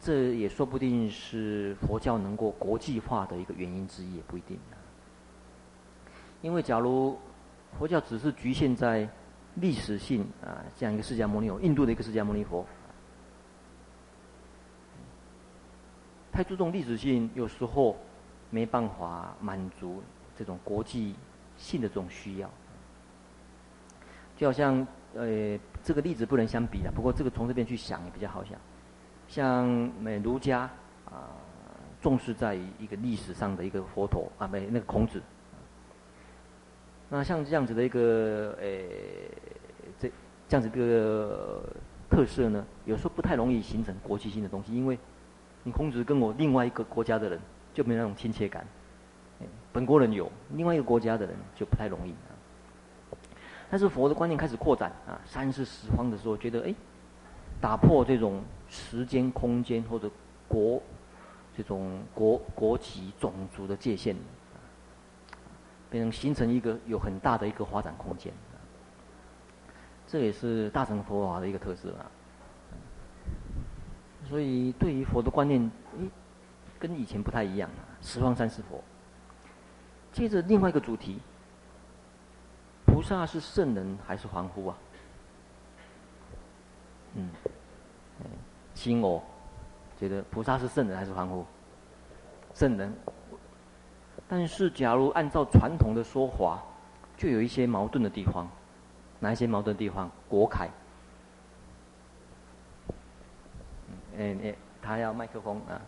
[0.00, 4.56] 这也说不定是佛教能够国际化的一个原因之一，也不一定。
[6.40, 7.18] 因为假如
[7.76, 9.06] 佛教只是局限在
[9.56, 12.64] 历史性啊，这样一个释迦牟尼佛，印度的一个释迦牟尼佛，
[16.32, 17.96] 太注重历史性，有时候。
[18.50, 20.02] 没办法满足
[20.34, 21.14] 这种国际
[21.58, 22.50] 性的这种需要，
[24.38, 26.90] 就好像呃，这个例子不能相比的。
[26.90, 28.58] 不过这个从这边去想也比较好想，
[29.28, 29.66] 像
[30.00, 30.68] 美儒家
[31.04, 31.30] 啊，
[32.00, 35.22] 重视在一个历史上的一个佛陀啊，没那个孔子。
[37.08, 38.68] 那像这样子的一个呃，
[39.98, 40.10] 这
[40.48, 41.62] 这样子一个
[42.10, 44.98] 特色呢，有时候不太容易形成国际性的东西，因为
[45.62, 47.40] 你孔子跟我另外一个国家的人。
[47.74, 48.66] 就没有那种亲切感，
[49.72, 52.12] 本国人有，另外一个国家的人就不太容易。
[53.70, 56.74] 但是佛的观念开始扩展啊，三世十方的时候，觉得哎，
[57.60, 60.10] 打破这种时间、空间或者
[60.48, 60.80] 国
[61.56, 64.16] 这种国国籍、种族的界限，
[65.90, 68.32] 变成形成一个有很大的一个发展空间。
[70.06, 72.06] 这也是大乘佛法的一个特色啊。
[74.26, 76.04] 所以对于佛的观念，哎
[76.78, 78.82] 跟以前不太一样啊，十方三世佛。
[80.10, 81.20] 接着另外一个主题，
[82.98, 84.76] 菩萨是圣人还是凡夫啊？
[87.14, 87.30] 嗯，
[88.74, 89.22] 心我
[90.00, 91.46] 觉得菩萨是圣人还是凡夫？
[92.54, 92.92] 圣人。
[94.26, 96.60] 但是假如按照传统的说法，
[97.16, 98.50] 就有一些矛盾的地方。
[99.20, 100.10] 哪一些矛盾的地方？
[100.28, 100.68] 果楷。
[104.16, 105.80] 嗯，哎，他要麦克风啊。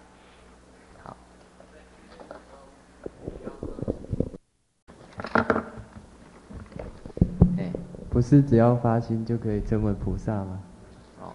[8.20, 10.60] 不是只要发心就可以成为菩萨吗？
[11.22, 11.32] 哦，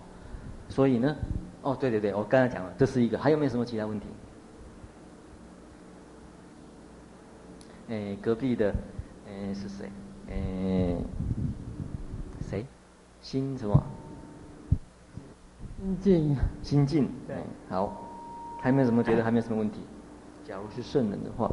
[0.69, 1.15] 所以呢，
[1.63, 4.05] 哦，对对对，我刚才讲了，这是一个，还有没有什么其他问题？
[7.89, 8.71] 哎，隔壁的，
[9.27, 9.89] 哎是谁？
[10.29, 10.95] 哎，
[12.39, 12.63] 谁？
[13.19, 13.83] 心什么？
[15.79, 16.38] 心静。
[16.61, 17.09] 心静。
[17.27, 17.36] 对。
[17.67, 17.99] 好，
[18.61, 19.79] 还有没有什么觉得还没有什么问题？
[20.43, 21.51] 假如是圣人的话。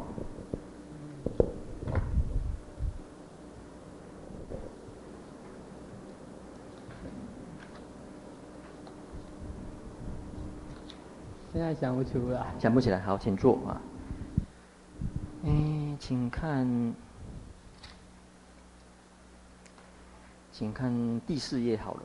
[11.53, 13.79] 现在想不出来，想不起来，好，请坐啊。
[15.45, 16.95] 哎，请看，
[20.51, 22.01] 请看第四页好了。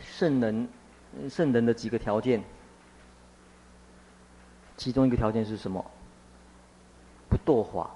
[0.00, 0.68] 圣人，
[1.30, 2.42] 圣人的几个条件，
[4.76, 5.84] 其中一个条件是什么？
[7.28, 7.90] 不堕法。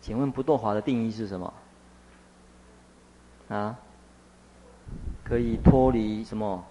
[0.00, 1.54] 请问不堕法的定义是什么？
[3.48, 3.78] 啊？
[5.28, 6.64] 可以脱离什么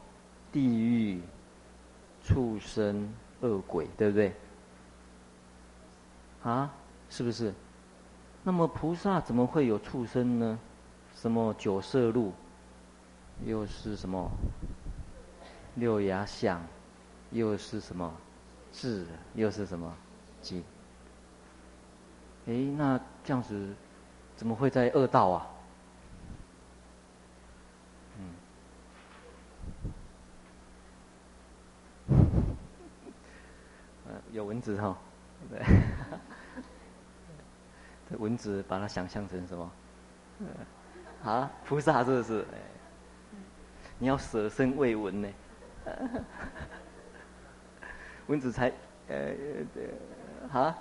[0.50, 1.22] 地狱、
[2.24, 4.34] 畜生、恶鬼，对不对？
[6.42, 6.72] 啊，
[7.10, 7.54] 是不是？
[8.44, 10.58] 那么菩萨怎么会有畜生呢？
[11.14, 12.32] 什么九色鹿，
[13.44, 14.32] 又是什么
[15.76, 16.62] 六牙象，
[17.32, 18.14] 又是什么
[18.72, 19.94] 智，又是什么
[20.42, 20.64] 己？
[22.48, 23.74] 哎，那这样子
[24.38, 25.48] 怎么会在恶道啊？
[34.36, 34.98] 有蚊子哈，
[35.50, 35.64] 对，
[38.10, 39.72] 这蚊子把它想象成什么？
[41.24, 42.46] 啊，菩萨是不是？
[43.98, 45.30] 你要舍身为蚊呢？
[48.28, 48.68] 蚊子才
[49.08, 49.32] 呃
[49.74, 49.94] 对，
[50.52, 50.76] 啊，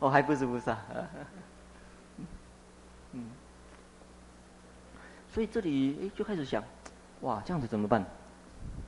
[0.00, 0.76] 哦还不是菩萨，
[3.12, 3.30] 嗯，
[5.30, 6.60] 所以这里哎就开始想，
[7.20, 8.04] 哇这样子怎么办？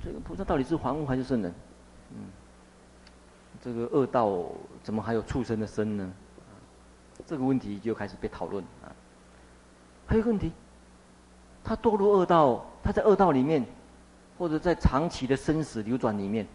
[0.02, 1.54] 这个菩萨到底是凡夫还是圣人？
[2.10, 2.26] 嗯。
[3.62, 4.44] 这个恶道
[4.82, 6.12] 怎么还有畜生的身呢？
[7.26, 8.88] 这个问题就开始被讨论啊。
[10.06, 10.52] 还有个问题，
[11.62, 13.66] 他堕入恶道，他在恶道里面，
[14.38, 16.46] 或者在长期的生死流转里面，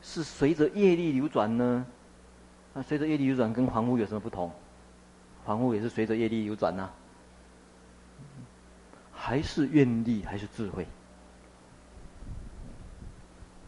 [0.00, 1.84] 是随着业力流转呢？
[2.72, 4.50] 那随着业力流转跟凡夫有什么不同？
[5.44, 6.88] 凡夫也是随着业力流转呐、
[9.12, 10.86] 还是愿力，还是智慧？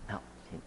[0.07, 0.61] 好，请。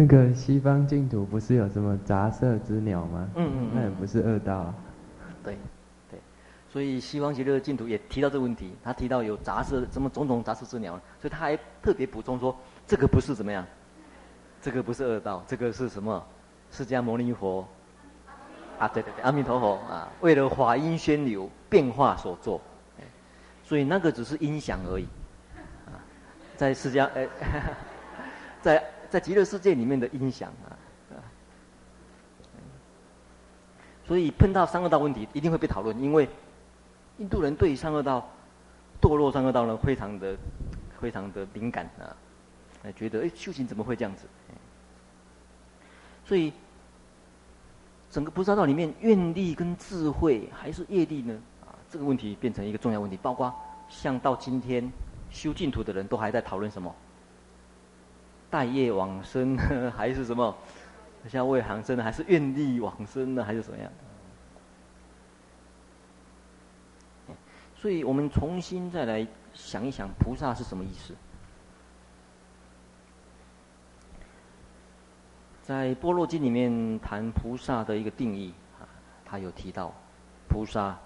[0.00, 3.28] 那个西方净土不是有什么杂色之鸟吗？
[3.34, 4.74] 嗯嗯，嗯，那也不是恶道、啊。
[5.42, 5.58] 对，
[6.08, 6.20] 对，
[6.70, 13.66] 所以西方极乐净土也提到这个问题，他提到有杂色，什么种种杂色之鸟，所以他还特别补充说，这个不是怎么样，
[14.62, 16.24] 这个不是恶道，这个是什么？
[16.70, 17.66] 释迦牟尼佛，
[18.78, 22.60] 啊，对对对，阿弥陀佛啊，为了法音宣流变化所做，
[23.64, 25.08] 所以那个只是音响而已，
[25.86, 25.98] 啊，
[26.56, 27.26] 在释迦哎，
[28.62, 28.80] 在
[29.10, 30.76] 在极乐世界里面的音响啊，
[34.06, 36.28] 所以碰到三恶道问题一定会被讨论，因为
[37.18, 38.28] 印度人对三恶道
[39.00, 40.36] 堕落三恶道呢非常的
[41.00, 42.16] 非常的敏感啊，
[42.96, 44.26] 觉得哎修行怎么会这样子？
[46.24, 46.52] 所以，
[48.10, 51.40] 整个菩萨道里面，愿力跟智慧还是业力呢？
[51.64, 53.18] 啊，这个问题变成一个重要问题。
[53.22, 53.50] 包括
[53.88, 54.92] 像到今天
[55.30, 56.94] 修净土的人都还在讨论什么？
[58.50, 59.56] 带业往生，
[59.96, 60.56] 还是什么？
[61.28, 63.90] 像未航生呢，还是愿力往生呢，还是怎么样？
[67.76, 71.14] 所以我们重新再来想一想，菩萨是什么意思？
[75.62, 78.88] 在《般若经》里面谈菩萨的一个定义啊，
[79.24, 79.92] 他有提到
[80.48, 80.96] 菩萨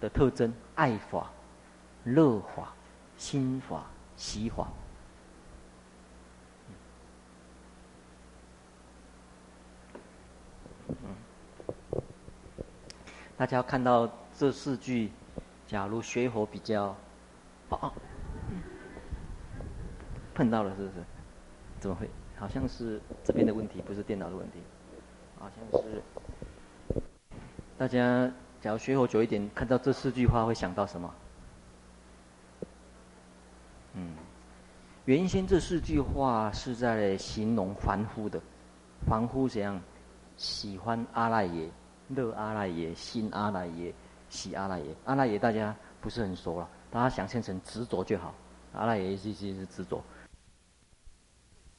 [0.00, 1.30] 的特征：爱法、
[2.04, 2.72] 乐法、
[3.18, 3.84] 心法、
[4.16, 4.68] 喜法。
[13.36, 15.10] 大家要看到这四句，
[15.66, 16.94] 假如学佛比较，
[17.70, 17.92] 哦，
[20.34, 20.94] 碰到了是不是？
[21.80, 22.08] 怎么会？
[22.36, 24.58] 好像是这边的问题，不是电脑的问题。
[25.38, 26.02] 好像是
[27.76, 28.30] 大家
[28.60, 31.14] 假如学佛久一点，看到这四句话会想到什么？
[33.94, 34.14] 嗯，
[35.04, 38.40] 原先这四句话是在形容凡夫的，
[39.06, 39.80] 凡夫怎样？
[40.36, 41.68] 喜欢阿赖耶，
[42.08, 43.94] 乐阿赖耶，心阿赖耶，
[44.28, 44.94] 喜阿赖耶。
[45.04, 48.34] 阿赖耶大家不是很熟了，大家想象成执着就好。
[48.74, 50.02] 阿赖耶意思是执着，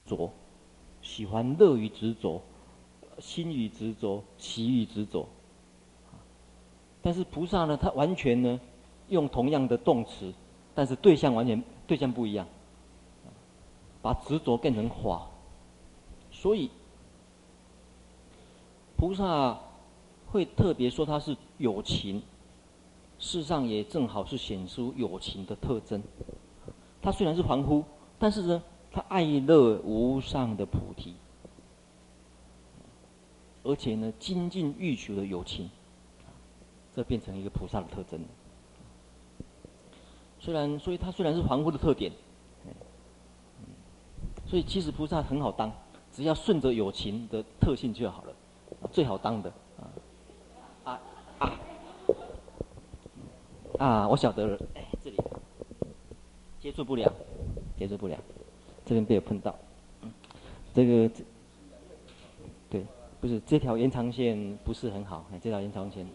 [0.06, 0.32] 着。
[1.02, 2.42] 喜欢乐于执着，
[3.20, 5.28] 心与执着，喜与执着。
[7.02, 8.60] 但是菩萨呢，他完全呢，
[9.10, 10.34] 用同样的动词，
[10.74, 12.48] 但是对象完全对象不一样，
[14.02, 15.28] 把执着变成法。
[16.32, 16.72] 所以
[18.96, 19.60] 菩萨
[20.34, 22.22] 会特别说他是有情，
[23.20, 26.02] 事实上也正好是显出有情的特征。
[27.02, 27.86] 他虽然是凡夫，
[28.20, 28.62] 但是呢。
[28.96, 31.16] 他爱乐无上的菩提，
[33.64, 35.68] 而且呢，精进欲求的友情，
[36.96, 38.24] 这变成一个菩萨的特征。
[40.40, 42.12] 虽然，所以他虽然是凡夫的特点，
[44.46, 45.74] 所以其实菩萨很好当，
[46.12, 48.36] 只要顺着友情的特性就好了，
[48.92, 49.52] 最好当的
[51.44, 51.60] 啊。
[53.80, 54.08] 啊！
[54.08, 55.18] 我晓得了，哎，这里。
[56.60, 57.12] 接触不了，
[57.78, 58.18] 接触不了。
[58.86, 59.54] 这边被我碰到，
[60.02, 60.12] 嗯，
[60.74, 61.10] 这个，
[62.70, 62.86] 对，
[63.20, 66.08] 不是这条延长线不是很好，这条延长线，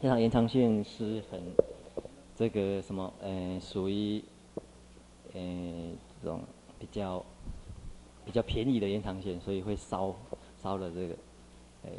[0.00, 1.40] 这条延长线是很，
[2.36, 4.22] 这个什么，呃，属于，
[5.32, 5.40] 呃，
[6.22, 6.40] 这种
[6.78, 7.24] 比较，
[8.26, 10.14] 比较便宜的延长线，所以会烧，
[10.62, 11.14] 烧了这个，
[11.84, 11.90] 呃。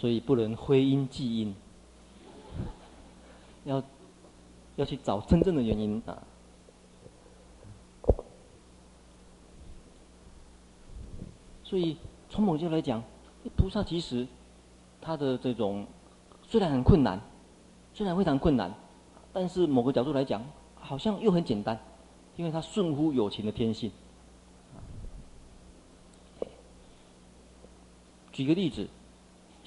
[0.00, 1.52] 所以不能挥因计因，
[3.64, 3.82] 要
[4.76, 6.22] 要去找真正的原因啊。
[11.64, 11.96] 所以
[12.30, 13.02] 从某角度来讲，
[13.56, 14.24] 菩萨其实
[15.00, 15.84] 他的这种
[16.44, 17.20] 虽然很困难，
[17.92, 18.72] 虽然非常困难，
[19.32, 20.40] 但是某个角度来讲，
[20.76, 21.76] 好像又很简单，
[22.36, 23.90] 因为他顺乎有情的天性。
[28.30, 28.88] 举个例子。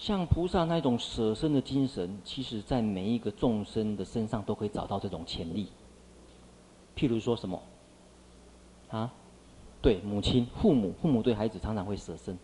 [0.01, 5.67] 像菩萨那种舍身的精神，其实在每一个众生的身上都可以找到这种潜力。
[6.95, 7.61] 譬如说什么？
[8.89, 9.13] 啊，
[9.79, 12.35] 对，母亲、父母、父母对孩子常常会舍身。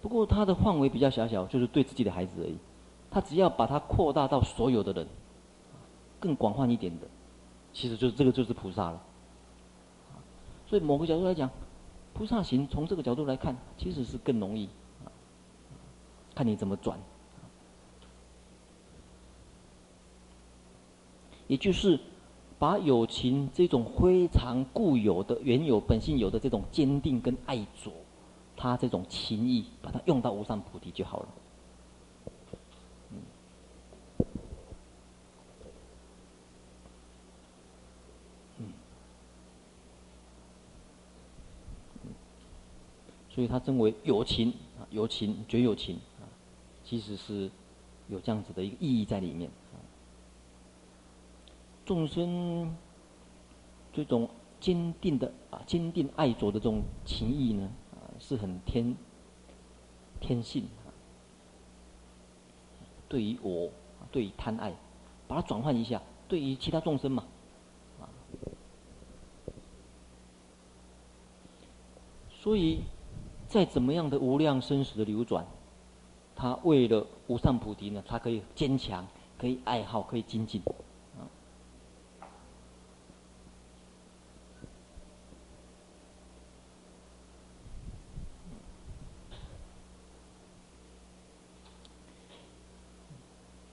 [0.00, 2.56] 不过他的范围比较小小，就是对自己的孩子而已。
[3.10, 5.04] 他只要把它扩大到所有的人，
[6.20, 7.08] 更广泛一点的，
[7.72, 9.02] 其实就是这个就是菩萨了。
[10.68, 11.50] 所以某个角度来讲，
[12.14, 14.68] 菩萨行从这个角度来看，其实是更容易，
[16.38, 16.96] 看你怎么转。
[21.48, 21.98] 也就是
[22.60, 27.90] 把友情这种非常固有的、原有本性有的这种坚定跟爱着，
[28.56, 31.28] 他这种情意，把它用到无上菩提就好了。
[38.58, 38.72] 嗯，
[43.28, 45.98] 所以他称为有情啊，有情绝有情，
[46.88, 47.50] 其实是
[48.08, 49.50] 有这样子的一个意义在里面。
[51.84, 52.74] 众生
[53.92, 54.26] 这种
[54.58, 58.96] 坚定的啊，坚定爱着的这种情谊呢，啊，是很天
[60.18, 60.88] 天性啊。
[63.06, 63.70] 对于我，
[64.10, 64.74] 对于贪爱，
[65.26, 67.24] 把它转换一下，对于其他众生嘛，
[68.00, 68.08] 啊，
[72.30, 72.80] 所以，
[73.46, 75.46] 再怎么样的无量生死的流转，
[76.40, 79.04] 他为了无上菩提呢，他可以坚强，
[79.36, 80.62] 可以爱好，可以精进。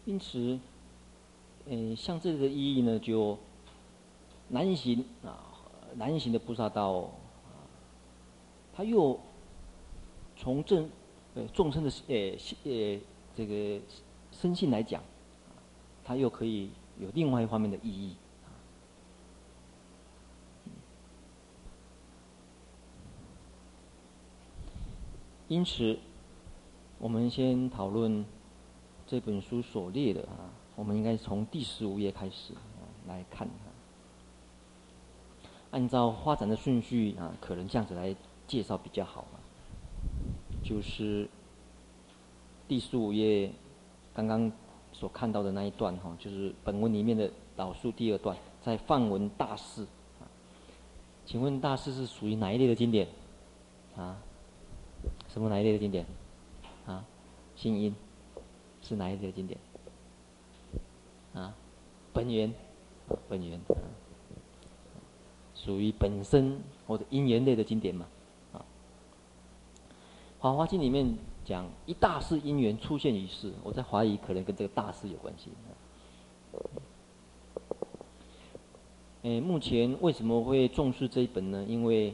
[0.05, 0.59] 因此，
[1.67, 3.37] 嗯，像这个意义呢，就
[4.47, 5.53] 难行啊，
[5.93, 7.11] 难行的菩萨道，
[8.73, 9.19] 他又
[10.35, 10.89] 从正
[11.35, 12.99] 呃众生的呃呃
[13.35, 13.79] 这个
[14.31, 15.03] 身性来讲，
[16.03, 18.15] 他又可以有另外一方面的意义。
[25.47, 25.99] 因此，
[26.97, 28.25] 我们先讨论。
[29.07, 32.59] 这本书所列的啊，我们应该从第十五页开始啊
[33.07, 33.69] 来看啊。
[35.69, 38.15] 按照发展的顺序啊，可能这样子来
[38.47, 39.44] 介绍比较好啊。
[40.65, 41.29] 就是
[42.67, 43.51] 第十五页
[44.15, 44.51] 刚刚
[44.91, 49.83] 所看到的那一段哈，就是本文里面的导数第二段，在梵文大士
[50.19, 50.25] 啊。
[51.23, 53.07] 请问大士是属于哪一类的经典？
[53.95, 54.17] 啊？
[55.31, 56.03] 什么哪一类的经典？
[56.87, 57.05] 啊？
[57.55, 57.95] 新音。
[58.81, 59.59] 是哪一类的经典？
[61.33, 61.55] 啊，
[62.13, 62.53] 本源，
[63.27, 63.85] 本源，啊，
[65.55, 68.07] 属于本身或者因缘类的经典嘛？
[70.45, 75.49] 法，《华经》里面讲一大事因缘出现于世，我在怀疑可能跟这个大事有关系。
[79.23, 81.65] 哎，目前为什么会重视这一本呢？
[81.67, 82.13] 因为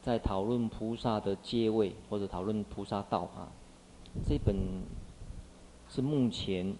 [0.00, 3.52] 在讨论菩萨的阶位或者讨论菩萨道啊，
[4.26, 4.56] 这一本。
[5.90, 6.74] 是目前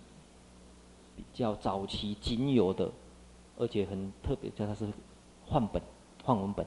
[1.17, 2.91] 比较早期仅有的，
[3.57, 4.87] 而且很特别，叫它是
[5.47, 5.81] 换本、
[6.23, 6.67] 换文本，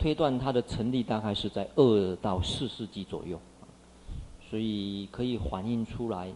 [0.00, 3.38] 推断它的成立大概是在二到四世纪左右，
[4.48, 6.32] 所以可以反映出来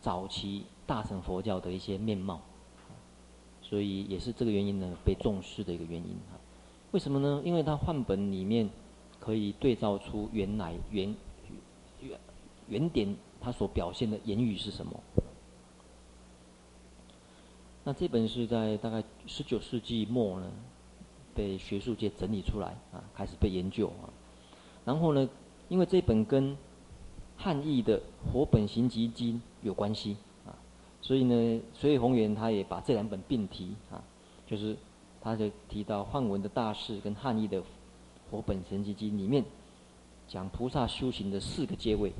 [0.00, 2.40] 早期大乘佛教的一些面貌，
[3.60, 6.40] 所以也是这个原因呢，被重视的一个原因啊。
[6.92, 7.42] 为什么呢？
[7.44, 8.70] 因为它梵本里面
[9.20, 11.14] 可以对照出原来原
[12.00, 12.18] 原。
[12.66, 14.98] 原点它所表现的言语是什么？
[17.84, 20.50] 那这本是在大概十九世纪末呢，
[21.34, 24.08] 被学术界整理出来啊，开始被研究啊。
[24.84, 25.28] 然后呢，
[25.68, 26.56] 因为这本跟
[27.36, 27.98] 汉译的
[28.32, 30.16] 《活本行集经》有关系
[30.46, 30.54] 啊，
[31.00, 34.02] 所以呢，所以宏源他也把这两本并提啊，
[34.46, 34.76] 就是
[35.20, 37.60] 他就提到梵文的大士跟汉译的
[38.30, 39.44] 《活本行集经》里面
[40.28, 42.12] 讲菩萨修行的四个阶位。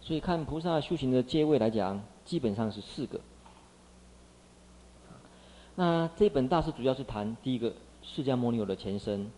[0.00, 3.18] 所以看菩萨修行的阶位来讲，基本上是四个。
[5.76, 7.72] 那这本大师主要是谈第一个
[8.04, 9.30] 释迦牟尼佛的前身。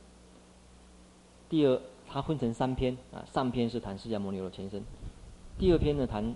[1.49, 4.83] 第二，它分成三篇啊，上篇是谈释迦牟尼佛的前身。
[5.57, 6.35] 第二篇呢，谈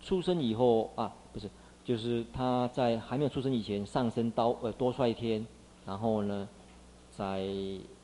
[0.00, 1.50] 出生以后啊，不是，
[1.82, 5.44] 就是他在还没有出生以前上升到呃多帅天，
[5.86, 6.48] 然后呢，
[7.10, 7.48] 在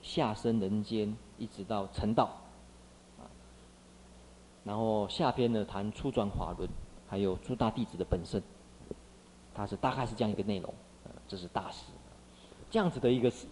[0.00, 2.30] 下生人间，一直到成道。
[4.64, 6.68] 然后下篇呢，谈初转法轮，
[7.08, 8.42] 还有诸大弟子的本身，
[9.54, 10.72] 它是大概是这样一个内容，
[11.04, 11.84] 呃，这是大事，
[12.70, 13.46] 这样子的一个事，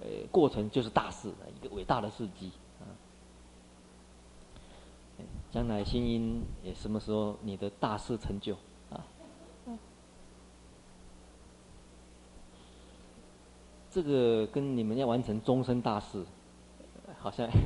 [0.00, 2.86] 呃，过程就是大事，一个伟大的事迹啊。
[5.52, 8.56] 将来新音也什么时候你的大事成就
[8.90, 9.04] 啊？
[13.90, 16.24] 这个跟你们要完成终身大事，
[17.18, 17.48] 好像。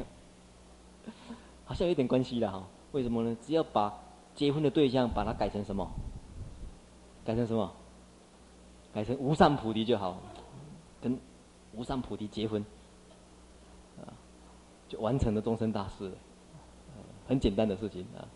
[1.64, 3.34] 好像有点关系了哈，为什么呢？
[3.40, 3.92] 只要把
[4.34, 5.90] 结婚的对象把它改成什么？
[7.24, 7.72] 改成什么？
[8.92, 10.18] 改成无上菩提就好，
[11.02, 11.18] 跟
[11.74, 12.64] 无上菩提结婚，
[14.00, 14.14] 啊，
[14.88, 16.12] 就完成了终身大事，
[17.26, 18.28] 很简单的事情啊。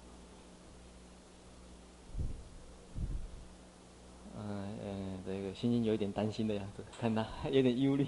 [4.38, 8.04] 嗯嗯，这个心情有一点担心的样子，看他有点忧虑。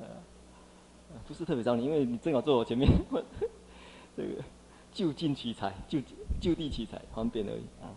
[0.00, 0.06] 呃
[1.28, 2.90] 不是特别找你，因为你正好坐我前面，
[4.16, 4.42] 这个
[4.92, 6.00] 就近取材，就
[6.40, 7.94] 就地取材，方便而已啊。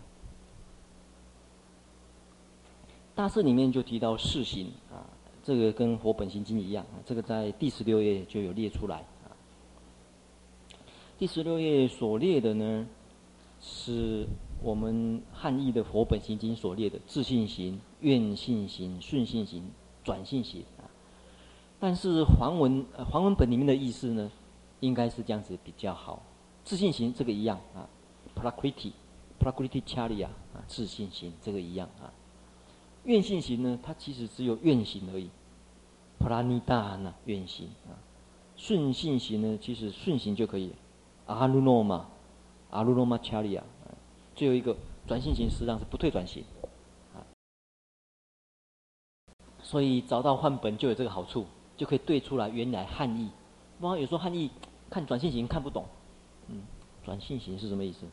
[3.16, 5.00] 大师里面就提到四行啊，
[5.42, 9.32] 这个跟《佛本行经》一样，这个在第十六页就有列出来啊。
[11.16, 12.86] 第十六页所列的呢，
[13.58, 14.26] 是
[14.62, 19.64] 我们汉译的《佛本行经》所列的自信行、愿信行、顺信行、
[20.04, 20.62] 转性行。
[21.80, 24.30] 但是梵文呃梵文本里面的意思呢，
[24.80, 26.22] 应该是这样子比较好。
[26.64, 27.88] 自信行这个一样啊
[28.34, 28.92] ，prakriti
[29.40, 32.12] prakriti charya 啊，自信行这个一样啊。
[33.06, 35.30] 愿性行呢，它其实只有愿行而已
[36.20, 37.96] ，pranidhana 愿行啊。
[38.56, 40.72] 顺性行呢，其实顺行就可以
[41.26, 42.04] ，anuloma
[42.70, 43.96] anuloma charya 啊。
[44.34, 44.76] 最后一个
[45.06, 46.44] 转性行实际上是不退转行
[47.14, 47.24] 啊。
[49.62, 51.46] 所以找到梵本就有这个好处。
[51.76, 53.28] 就可以对出来原来汉译，
[53.78, 54.50] 不然有时候汉译
[54.88, 55.84] 看转性行看不懂，
[56.48, 56.62] 嗯，
[57.04, 58.06] 转性行是什么意思？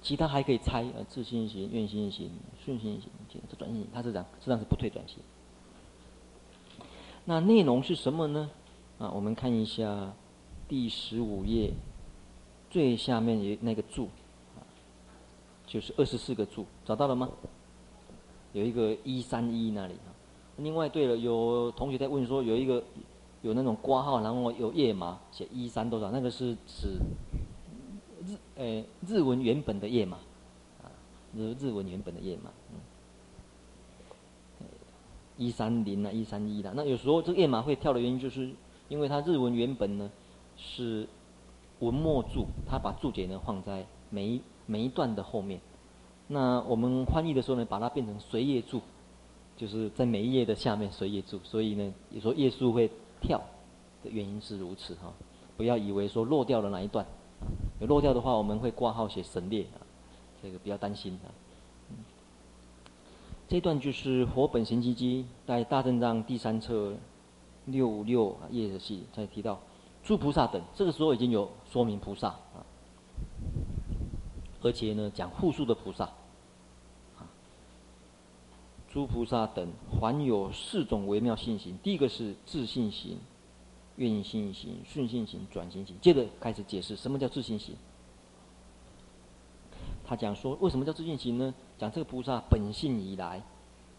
[0.00, 2.30] 其他还可以猜，呃，自性行、愿性行、
[2.64, 3.10] 顺性行，
[3.48, 5.18] 这转性行它是这样，实际上是不退转行。
[7.24, 8.50] 那内容是什么呢？
[8.98, 10.12] 啊，我们看一下
[10.66, 11.72] 第十五页
[12.70, 14.08] 最下面有那个注，
[15.66, 17.28] 就是二十四个注，找到了吗？
[18.54, 19.94] 有一个一三一那里。
[20.56, 22.82] 另外，对了，有同学在问说，有一个
[23.42, 26.98] 有那种挂号，然后有页码写一三多少，那个是指
[28.28, 30.18] 日诶日文原本的页码，
[30.82, 30.92] 啊，
[31.34, 34.66] 日日文原本的页码，嗯，
[35.36, 36.72] 一三零啊，一三一的。
[36.74, 38.50] 那有时候这个页码会跳的原因，就是
[38.88, 40.10] 因为它日文原本呢
[40.56, 41.08] 是
[41.80, 45.60] 文末注，它把注解呢放在每一每一段的后面。
[46.26, 48.82] 那我们翻译的时候呢，把它变成随页注。
[49.56, 52.88] 就是在每一页的下面随页注，所以呢，有时候页数会
[53.20, 53.42] 跳
[54.04, 55.12] 的原因是如此哈。
[55.56, 57.04] 不要以为说漏掉了哪一段，
[57.80, 59.78] 有漏掉的话，我们会挂号写省略啊，
[60.42, 61.30] 这个不要担心啊。
[63.48, 64.94] 这段就是《佛本行经》
[65.46, 66.94] 在大正藏第三册
[67.64, 69.58] 六六页的戏才提到
[70.02, 72.60] 诸菩萨等，这个时候已经有说明菩萨啊，
[74.62, 76.04] 而且呢讲复数的菩萨
[77.16, 77.24] 啊。
[78.90, 79.66] 诸菩萨等，
[80.00, 81.78] 还有四种微妙性行。
[81.82, 83.18] 第一个是自性行、
[83.98, 85.94] 愿性行、顺性行、转性行。
[86.00, 87.76] 接着开始解释什么叫自性行。
[90.04, 91.54] 他讲说，为什么叫自性行呢？
[91.76, 93.42] 讲这个菩萨本性以来，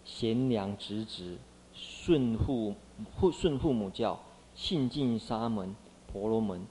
[0.04, 1.38] 贤良直直，
[1.72, 2.74] 顺父
[3.20, 4.20] 父顺父母教，
[4.56, 5.76] 信近沙门、
[6.12, 6.66] 婆罗门，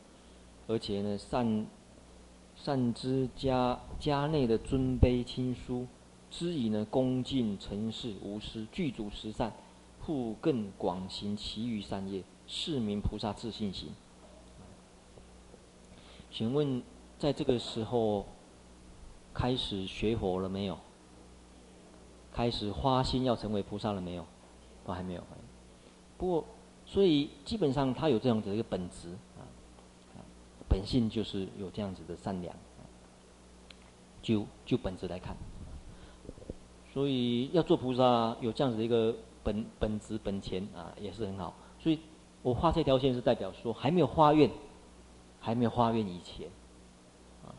[0.67, 1.67] 而且呢善
[2.57, 5.87] 善知家家内的尊卑亲疏。
[6.31, 9.53] 知以呢，恭敬诚实无私，具足十善，
[10.01, 13.91] 复更广行其余善业，是名菩萨自信心。
[16.33, 16.83] 请问，
[17.19, 18.27] 在这个时候
[19.33, 20.77] 开始学佛了没有？
[22.33, 24.25] 开始花心要成为菩萨了没有？
[24.85, 25.23] 都还没有。
[26.17, 26.45] 不过，
[26.87, 29.45] 所以基本上他有这样子的一个本质啊，
[30.69, 32.55] 本性就是有这样子的善良。
[34.21, 35.37] 就就本质来看。
[36.93, 41.55] 所以要做菩萨，有这样子的一个本本质本钱啊，也是很好。
[41.81, 41.99] 所以
[42.49, 44.51] 我画这条线是代表说，还没有发愿，
[45.39, 46.49] 还没有发愿以前，
[47.45, 47.53] 啊，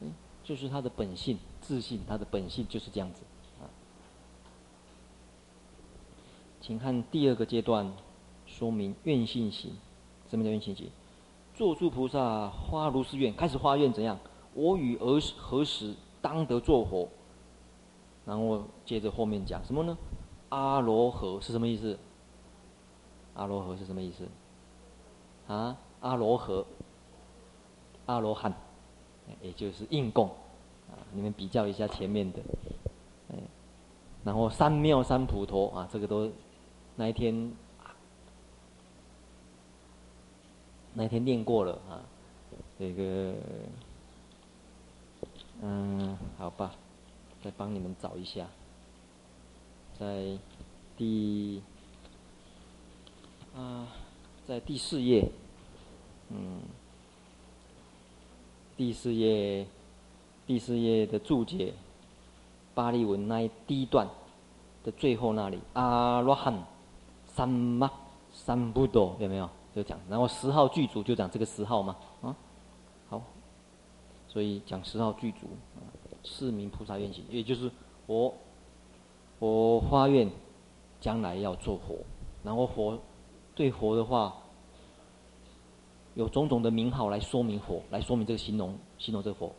[0.00, 0.10] 嗯，
[0.42, 3.24] 就是他的本性自信，他的本性就是这样子
[3.60, 3.68] 啊。
[6.62, 7.92] 请看第二个阶段，
[8.46, 9.72] 说明愿性行。
[10.30, 10.90] 什么叫愿性行？
[11.54, 14.18] 做诸菩萨发如是愿，开始发愿怎样？
[14.54, 17.06] 我与儿何时当得作佛？
[18.24, 19.98] 然后接着后面讲什么呢？
[20.48, 21.98] 阿罗河是什么意思？
[23.38, 24.26] 阿罗河是什么意思？
[25.46, 26.66] 啊，阿罗河，
[28.06, 28.52] 阿罗汉，
[29.40, 30.28] 也就是应供
[30.90, 30.98] 啊。
[31.12, 32.40] 你们比较一下前面的，
[34.24, 36.30] 然后三藐三普陀啊，这个都
[36.96, 37.52] 那一天
[40.94, 42.02] 那一天念过了啊。
[42.78, 43.34] 这个，
[45.62, 46.72] 嗯，好吧。
[47.40, 48.48] 再帮你们找一下，
[49.96, 50.36] 在
[50.96, 51.62] 第
[53.58, 53.88] 啊，
[54.46, 55.28] 在第四页，
[56.30, 56.60] 嗯，
[58.76, 59.66] 第四页
[60.46, 61.74] 第四页的注解，
[62.72, 64.08] 巴利文那一第一段
[64.84, 66.54] 的最后那里，阿罗汉
[67.26, 67.90] 三玛
[68.32, 69.50] 三不多有没有？
[69.74, 72.36] 就讲，然后十号具足就讲这个十号嘛，啊，
[73.08, 73.20] 好，
[74.28, 75.48] 所以讲十号具足，
[76.22, 77.68] 是名菩萨愿行，也就是
[78.06, 78.32] 我
[79.40, 80.30] 我发愿
[81.00, 81.98] 将来要做佛，
[82.44, 82.96] 然后佛
[83.58, 84.34] 对佛的话。
[86.14, 89.54] 有种种的名号来说明佛，来说明这个形容形容这个佛，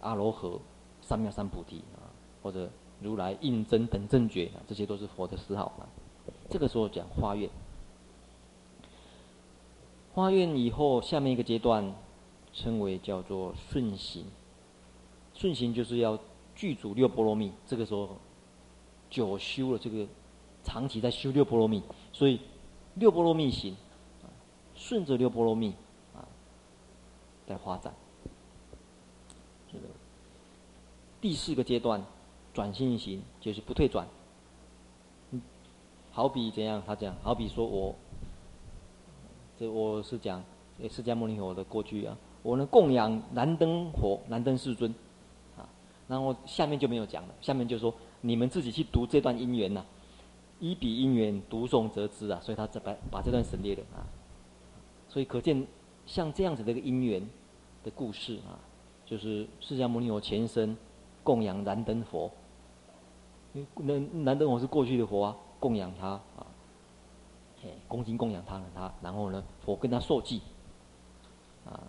[0.00, 0.58] 阿罗河、
[1.00, 2.10] 三藐三菩提啊，
[2.42, 2.68] 或者
[3.00, 5.86] 如来应真等正觉啊，这些都是佛的十号啊。
[6.50, 7.48] 这个时候讲发愿，
[10.12, 11.94] 发愿以后，下面一个阶段
[12.52, 14.24] 称为叫做顺行，
[15.32, 16.18] 顺行就是要
[16.56, 17.52] 具足六波罗蜜。
[17.68, 18.16] 这个时候
[19.08, 20.08] 久修了这个，
[20.66, 22.40] 长期在修六波罗蜜，所以
[22.96, 23.74] 六波罗蜜行。
[24.78, 25.72] 顺着六波罗蜜
[26.14, 26.20] 啊，
[27.46, 27.94] 在发展。
[29.72, 29.84] 这个
[31.18, 32.04] 第四个阶段，
[32.52, 34.06] 转心行就是不退转。
[36.12, 36.82] 好比怎样？
[36.86, 37.94] 他讲，好比说我，
[39.58, 40.44] 这我是讲
[40.90, 44.94] 释迦牟尼佛的过去啊，我呢供养燃灯佛、燃灯世尊，
[45.56, 45.66] 啊，
[46.06, 49.82] 然后下面就没有讲了，下面就说你们自己去读这段因缘呐，
[50.60, 54.06] 依彼因缘读诵则知啊，所以他这把把这段省略了啊。
[55.08, 55.66] 所以可见，
[56.06, 57.26] 像这样子的一个因缘
[57.84, 58.58] 的故事啊，
[59.04, 60.76] 就是释迦牟尼佛前身
[61.22, 62.30] 供养燃灯佛，
[63.54, 66.46] 因为燃灯佛是过去的佛啊，供养他啊，
[67.64, 70.42] 哎，恭敬供养他了他，然后呢，佛跟他受记，
[71.64, 71.80] 啊，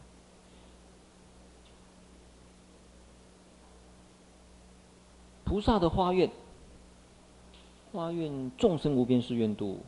[5.43, 6.29] 菩萨的花愿，
[7.97, 9.79] 发愿众生无边誓愿度。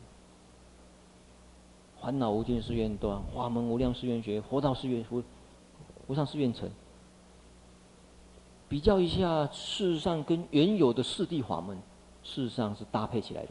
[2.02, 5.22] 烦恼无尽誓愿断，法门无量誓愿学，佛道誓愿无
[6.08, 6.68] 无上誓愿成。
[8.68, 11.78] 比较一下，事实上跟原有的四地法门，
[12.24, 13.50] 事实上是搭配起来的。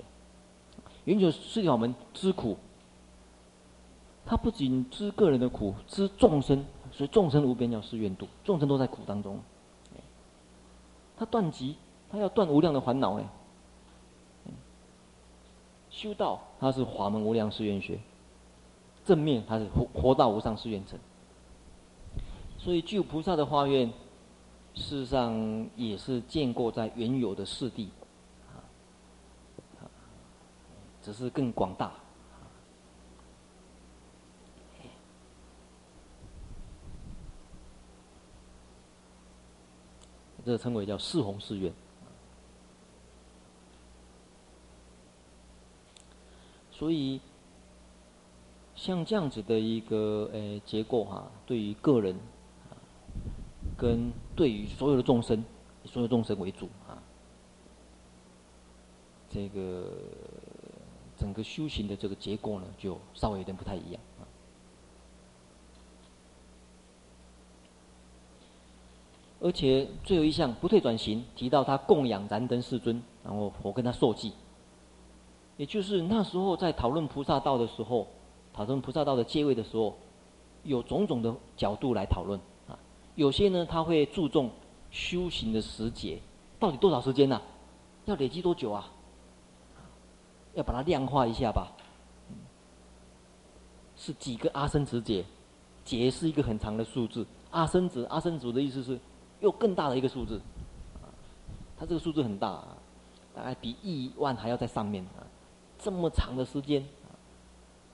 [1.06, 2.58] 原有四谛法门知苦，
[4.26, 9.40] 他不仅知个人的苦，知众生，所以众生无边要誓愿度，众生都在苦当中。
[11.16, 11.78] 他断集，
[12.10, 13.26] 他要断无量的烦恼哎。
[16.00, 18.00] 修道，他是法门无量誓愿学。
[19.04, 21.00] 正面，它是活活到无上誓愿成，
[22.60, 23.88] 所以具菩萨的发愿，
[24.76, 27.90] 事实上也是建构在原有的四地，
[31.02, 31.92] 只是更广大，
[40.46, 41.74] 这称为叫四弘誓愿，
[46.80, 47.20] 所以。
[48.76, 52.16] 像这样子的一个呃结构哈、对于个人，
[53.78, 55.44] 跟对于所有的众生，
[55.84, 56.96] 所有众生为主啊，
[59.30, 59.92] 这个
[61.18, 64.24] 整个修行的这个结构呢，就稍微有点不太一样啊。
[69.42, 74.32] 而且最后一项不退转行，提到他供养燃灯世尊，然后我跟他受记，
[75.60, 78.08] 也就是那时候在讨论菩萨道的时候。
[78.52, 79.96] 讨论菩萨道的阶位的时候，
[80.64, 82.38] 有种种的角度来讨论
[82.68, 82.78] 啊。
[83.16, 84.50] 有些呢，他会注重
[84.92, 86.20] 修行的时节，
[86.60, 87.42] 到底多少时间呢、啊？
[88.06, 88.90] 要累积多久啊？
[90.56, 91.72] 要把它量化一下吧。
[93.96, 95.24] 是几个阿僧只劫？
[95.86, 97.26] 劫是一个很长的数字。
[97.52, 99.00] 阿僧只，阿僧只的意思是
[99.40, 100.42] 又更大的一个数字。
[101.02, 101.08] 啊，
[101.78, 102.78] 它这个数字很大，啊，
[103.34, 105.24] 大概比亿万还要在上面啊。
[105.82, 106.84] 这么长的时间。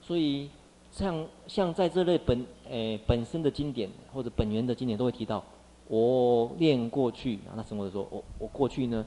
[0.02, 0.50] 所以
[0.92, 5.42] 像，像在这类本诶、呃、本身的经典或者本源的经典都会提到，
[5.88, 9.04] 我念过去啊，那什么的时候，我我过去呢，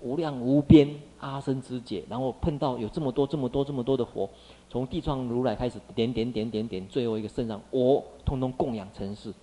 [0.00, 0.88] 无量无边
[1.18, 4.30] 阿僧之解，然后碰到有这么多这么多这么多的佛，
[4.70, 9.34] 从地藏如来开始点点点点点，最后一个圣上，我通通供养成事。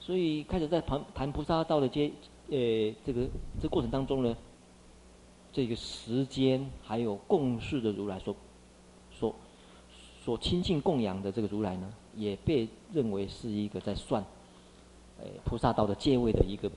[0.00, 2.10] 所以开始在谈谈菩萨道的阶，
[2.48, 3.28] 呃，这个
[3.60, 4.34] 这过程当中呢。
[5.58, 8.36] 这个时间还有共事的如来所
[9.10, 9.34] 所
[10.24, 14.24] 所亲近供养的这个如来呢，也被认为是一个在算，
[15.20, 16.70] 哎菩萨道的阶位的一个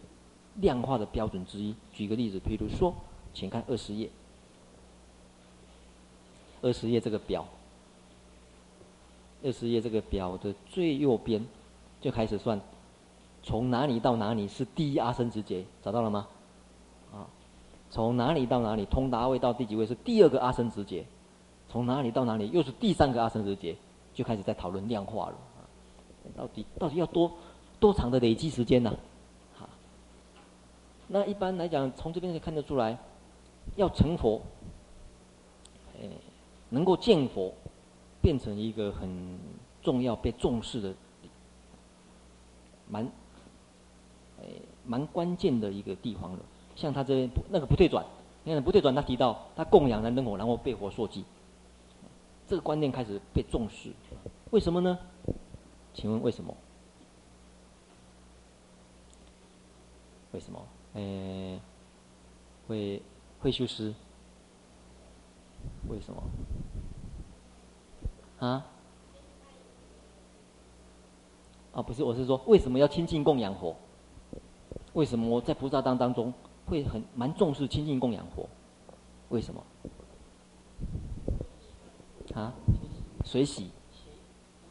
[0.55, 1.75] 量化的标准之一。
[1.93, 2.91] 举个例子，比如说，
[3.35, 4.09] 请看二十页，
[6.63, 7.47] 二十页这个表，
[9.43, 11.45] 二十页这个表的最右边
[12.01, 12.59] 就开始算，
[13.43, 16.27] 从哪里到哪里是第一阿僧只劫，找到了吗？
[17.91, 21.05] 从哪里到哪里，通达位到第几位是第二个阿僧只劫，
[21.67, 23.75] 从哪里到哪里又是第三个阿僧只劫，
[24.13, 25.35] 就开始在讨论量化了。
[26.37, 27.29] 到底到底要多
[27.81, 28.95] 多长的累积时间呢、啊？
[29.59, 29.69] 好，
[31.09, 32.97] 那一般来讲，从这边可以看得出来，
[33.75, 34.41] 要成佛，
[35.99, 36.07] 哎，
[36.69, 37.53] 能够见佛，
[38.21, 39.09] 变成一个很
[39.81, 40.93] 重要、被重视的，
[42.87, 43.03] 蛮，
[44.39, 44.45] 哎，
[44.85, 46.39] 蛮关键的一个地方了。
[46.75, 48.05] 像他这边那个不退转，
[48.43, 51.25] 你看不退转，他提到他供养人灯火，然后被佛受记，
[52.47, 53.91] 这个观念开始被重视，
[54.51, 54.97] 为什么呢？
[55.93, 56.55] 请问为什么？
[60.31, 60.65] 为什么？
[60.93, 61.59] 诶，
[62.67, 63.01] 会
[63.41, 63.93] 会修施？
[65.89, 66.23] 为什么？
[68.39, 68.65] 啊？
[71.73, 73.75] 啊，不是，我是说，为什么要亲近供养佛？
[74.93, 76.33] 为什么我在菩萨当当中
[76.71, 78.47] 会很蛮重视亲近供养佛？
[79.27, 79.61] 为什么？
[82.33, 82.53] 啊？
[83.25, 83.69] 随喜。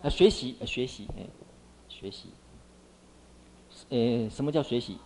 [0.02, 1.26] 啊，学习，啊，学习，哎，
[1.86, 2.30] 学习，
[3.90, 4.96] 呃，什么叫学习？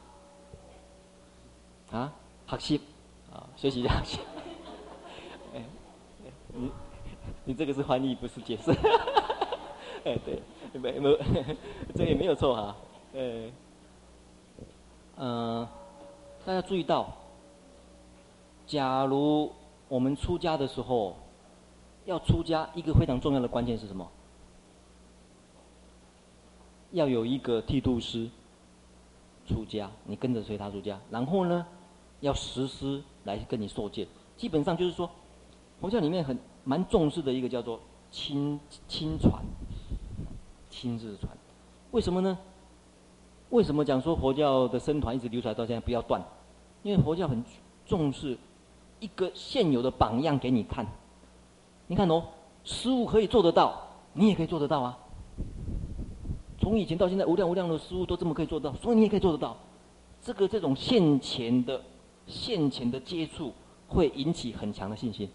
[1.91, 2.13] 啊，
[2.47, 2.81] 学习，
[3.33, 4.21] 啊，学习学习。
[5.53, 5.65] 哎，
[6.53, 6.71] 你，
[7.47, 8.71] 你这个是翻译，不是解释。
[10.07, 10.41] 哎，对，
[10.79, 11.19] 没没，
[11.97, 12.77] 这也没有错哈。
[13.15, 13.51] 呃，
[15.17, 15.69] 嗯，
[16.47, 17.11] 大家注意到，
[18.67, 19.51] 假如
[19.89, 21.17] 我们出家的时候，
[22.05, 24.07] 要出家，一个非常重要的关键是什么？
[26.93, 28.29] 要有一个剃度师
[29.47, 31.67] 出家，你跟着随他出家，然后呢，
[32.21, 34.07] 要实施来跟你受戒。
[34.37, 35.09] 基本上就是说，
[35.81, 37.81] 佛教里面很蛮重视的一个叫做
[38.11, 39.43] 亲亲传，
[40.69, 41.33] 亲自传。
[41.93, 42.39] 为什么呢？
[43.51, 46.21] 为什么讲说佛教的僧团一直流传到现在不要断？
[46.85, 47.43] 因为佛教很
[47.85, 48.39] 重视
[49.01, 50.87] 一个现有的榜样给你看。
[51.87, 52.23] 你看哦，
[52.63, 54.99] 师父可以做得到，你也可以做得到啊。
[56.59, 59.57] 从以前到现在，无量无量的师父都这么可以做到，所以你也可以做得到。
[60.23, 61.83] 这个这种现前的、
[62.27, 63.53] 现前的接触，
[63.89, 65.29] 会引起很强的信心，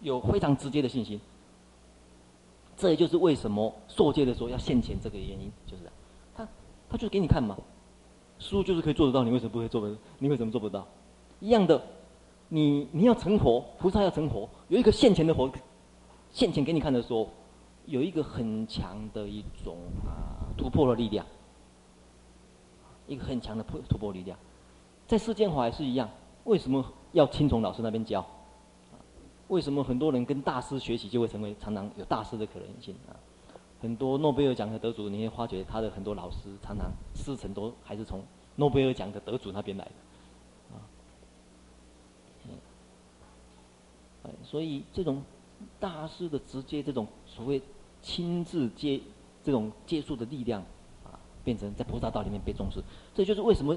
[0.00, 1.20] 有非常直接的信心。
[2.76, 5.82] 这也就是为什么受戒的时候要现前这个原因，就是
[6.34, 6.46] 他
[6.88, 7.56] 他就是给你看嘛。
[8.42, 9.88] 师父就是可以做得到，你为什么不会做？
[10.18, 10.86] 你为什么做不到？
[11.40, 11.80] 一样的，
[12.48, 15.50] 你你要成佛，菩萨要成佛，有一个现前的佛，
[16.30, 17.30] 现前给你看的时候。
[17.84, 19.76] 有一个很强的一种
[20.06, 21.26] 啊突破的力量，
[23.08, 24.38] 一个很强的突突破力量，
[25.08, 26.08] 在世间法也是一样。
[26.44, 28.24] 为什么要听从老师那边教？
[29.48, 33.18] 为什么很多人跟大师学习就会成为常常有大师的可能性啊？
[33.82, 38.22] 很多诺贝尔奖的得主，你会发觉他的很多老师常常师承都还是从
[38.54, 40.78] 诺贝尔奖的得主那边来的啊。
[44.22, 45.20] 嗯，所以这种
[45.80, 47.06] 大师的直接这种。
[47.26, 47.60] 所谓
[48.02, 49.00] 亲自接
[49.42, 50.60] 这种接触的力量，
[51.02, 52.80] 啊，变成在菩萨道里面被重视。
[53.14, 53.76] 这就是为什么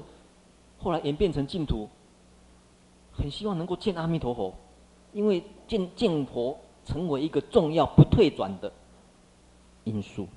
[0.78, 1.88] 后来演变成净土，
[3.10, 4.54] 很希望能够见阿弥陀佛，
[5.14, 8.70] 因为见见佛成为一个重要不退转的
[9.86, 10.28] 因素，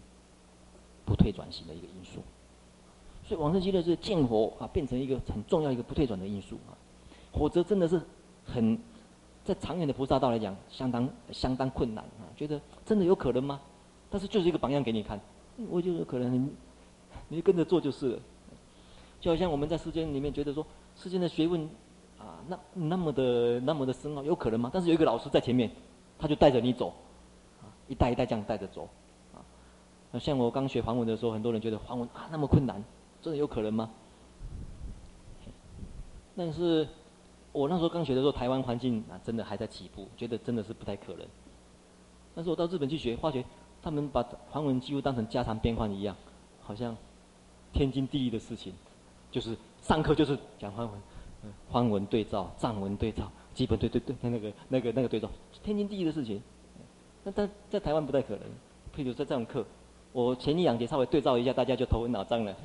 [1.05, 2.21] 不退转型的一个因素。
[3.27, 6.71] 所以往生极乐是见佛啊，变成一个很重要一个不退转的因素啊，
[7.33, 8.01] 否则真的是
[8.45, 8.79] 很。
[9.41, 12.27] 在长远的菩萨道来讲，相当相当困难啊！
[12.35, 13.59] 觉得真的有可能吗？
[14.07, 15.19] 但是就是一个榜样给你看，
[15.69, 16.51] 我觉得可能你，
[17.29, 18.19] 你跟着做就是了。
[19.19, 20.63] 就好像我们在世间里面觉得说，
[20.95, 21.67] 世间的学问
[22.19, 24.69] 啊，那那么的那么的深奥，有可能吗？
[24.71, 25.71] 但是有一个老师在前面，
[26.19, 26.93] 他就带着你走，
[27.59, 28.87] 啊，一代一代这样带着走，
[30.11, 32.83] 那像我刚学梵文的时候，很多人觉得梵文啊那么困难，
[33.21, 33.89] 真的有可能吗？
[36.35, 36.87] 但是。
[37.51, 41.25] 我那时候刚学的时候，台湾环境啊，真的还在起步，觉得真的是不太可能。
[42.35, 43.43] 但是我到日本去学，发觉
[43.81, 46.15] 他们把梵文几乎当成家常便饭一样，
[46.61, 46.95] 好像
[47.73, 48.71] 天经地义的事情，
[49.31, 51.01] 就是上课就是讲梵文，
[51.71, 55.27] 梵文对照、藏文对照、基本对对对，那个那个那个对照，
[55.63, 56.39] 天经地义的事情。
[57.23, 58.43] 那但在台湾不太可能。
[58.95, 59.65] 譬如在这种课，
[60.11, 62.55] 我前一两节稍微对照一下，大家就头昏脑胀了，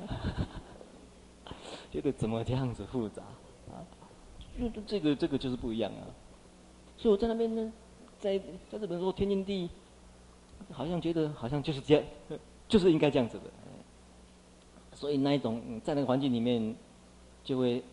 [1.91, 3.21] 觉得怎么这样子复杂
[3.69, 3.85] 啊？
[4.57, 6.07] 就这个这个就是不一样啊，
[6.97, 7.71] 所以我在那边呢，
[8.17, 8.39] 在
[8.69, 9.69] 在日本说天经地义，
[10.71, 12.03] 好像觉得好像就是这样，
[12.67, 13.43] 就是应该这样子的，
[14.93, 16.75] 所以那一种在那个环境里面，
[17.43, 17.83] 就会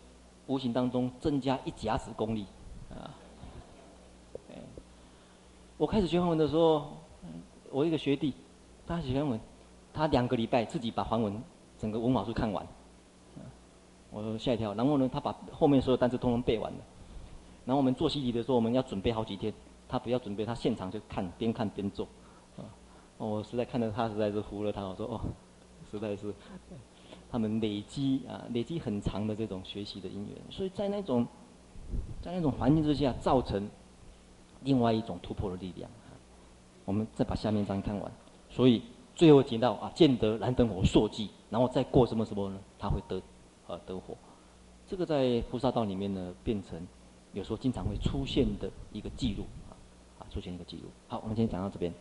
[0.47, 2.45] 无形当中增加一甲子功力
[2.89, 3.11] 啊。
[5.77, 6.93] 我开始学梵文的时候，
[7.69, 8.33] 我一个学弟，
[8.85, 9.39] 他学梵文，
[9.93, 11.41] 他两个礼拜自己把梵文
[11.77, 12.65] 整个文法书看完。
[14.11, 16.77] 我吓一跳，然后呢，他把后面所有单词通通背完了。
[17.65, 19.51] 然后我们做习题的时候，我们要准备好几天，
[19.89, 22.05] 他不要准备，他现场就看，边看边做，
[22.55, 22.61] 啊，
[23.17, 25.21] 我实在看到他实在是服了他，我说哦，
[25.89, 26.31] 实在是，
[27.31, 31.25] 他们累积啊，累积很长的这种学习的因缘，所以在那种，
[32.21, 33.67] 在那种环境之下，造成
[34.61, 35.89] 另外一种突破的力量。
[36.85, 38.11] 我们再把下面章看完，
[38.55, 38.83] 所以
[39.15, 42.59] 最后提到啊，见得燃灯火朔迹，然后再过什么什么呢？
[42.77, 43.19] 他会得，
[43.65, 44.15] 呃，得火。
[44.87, 46.79] 这个在菩萨道里面呢，变成
[47.33, 49.73] 有时候经常会出现的一个记录啊，
[50.19, 50.83] 啊，出现一个记录。
[51.07, 51.91] 好，我们今天讲到这边。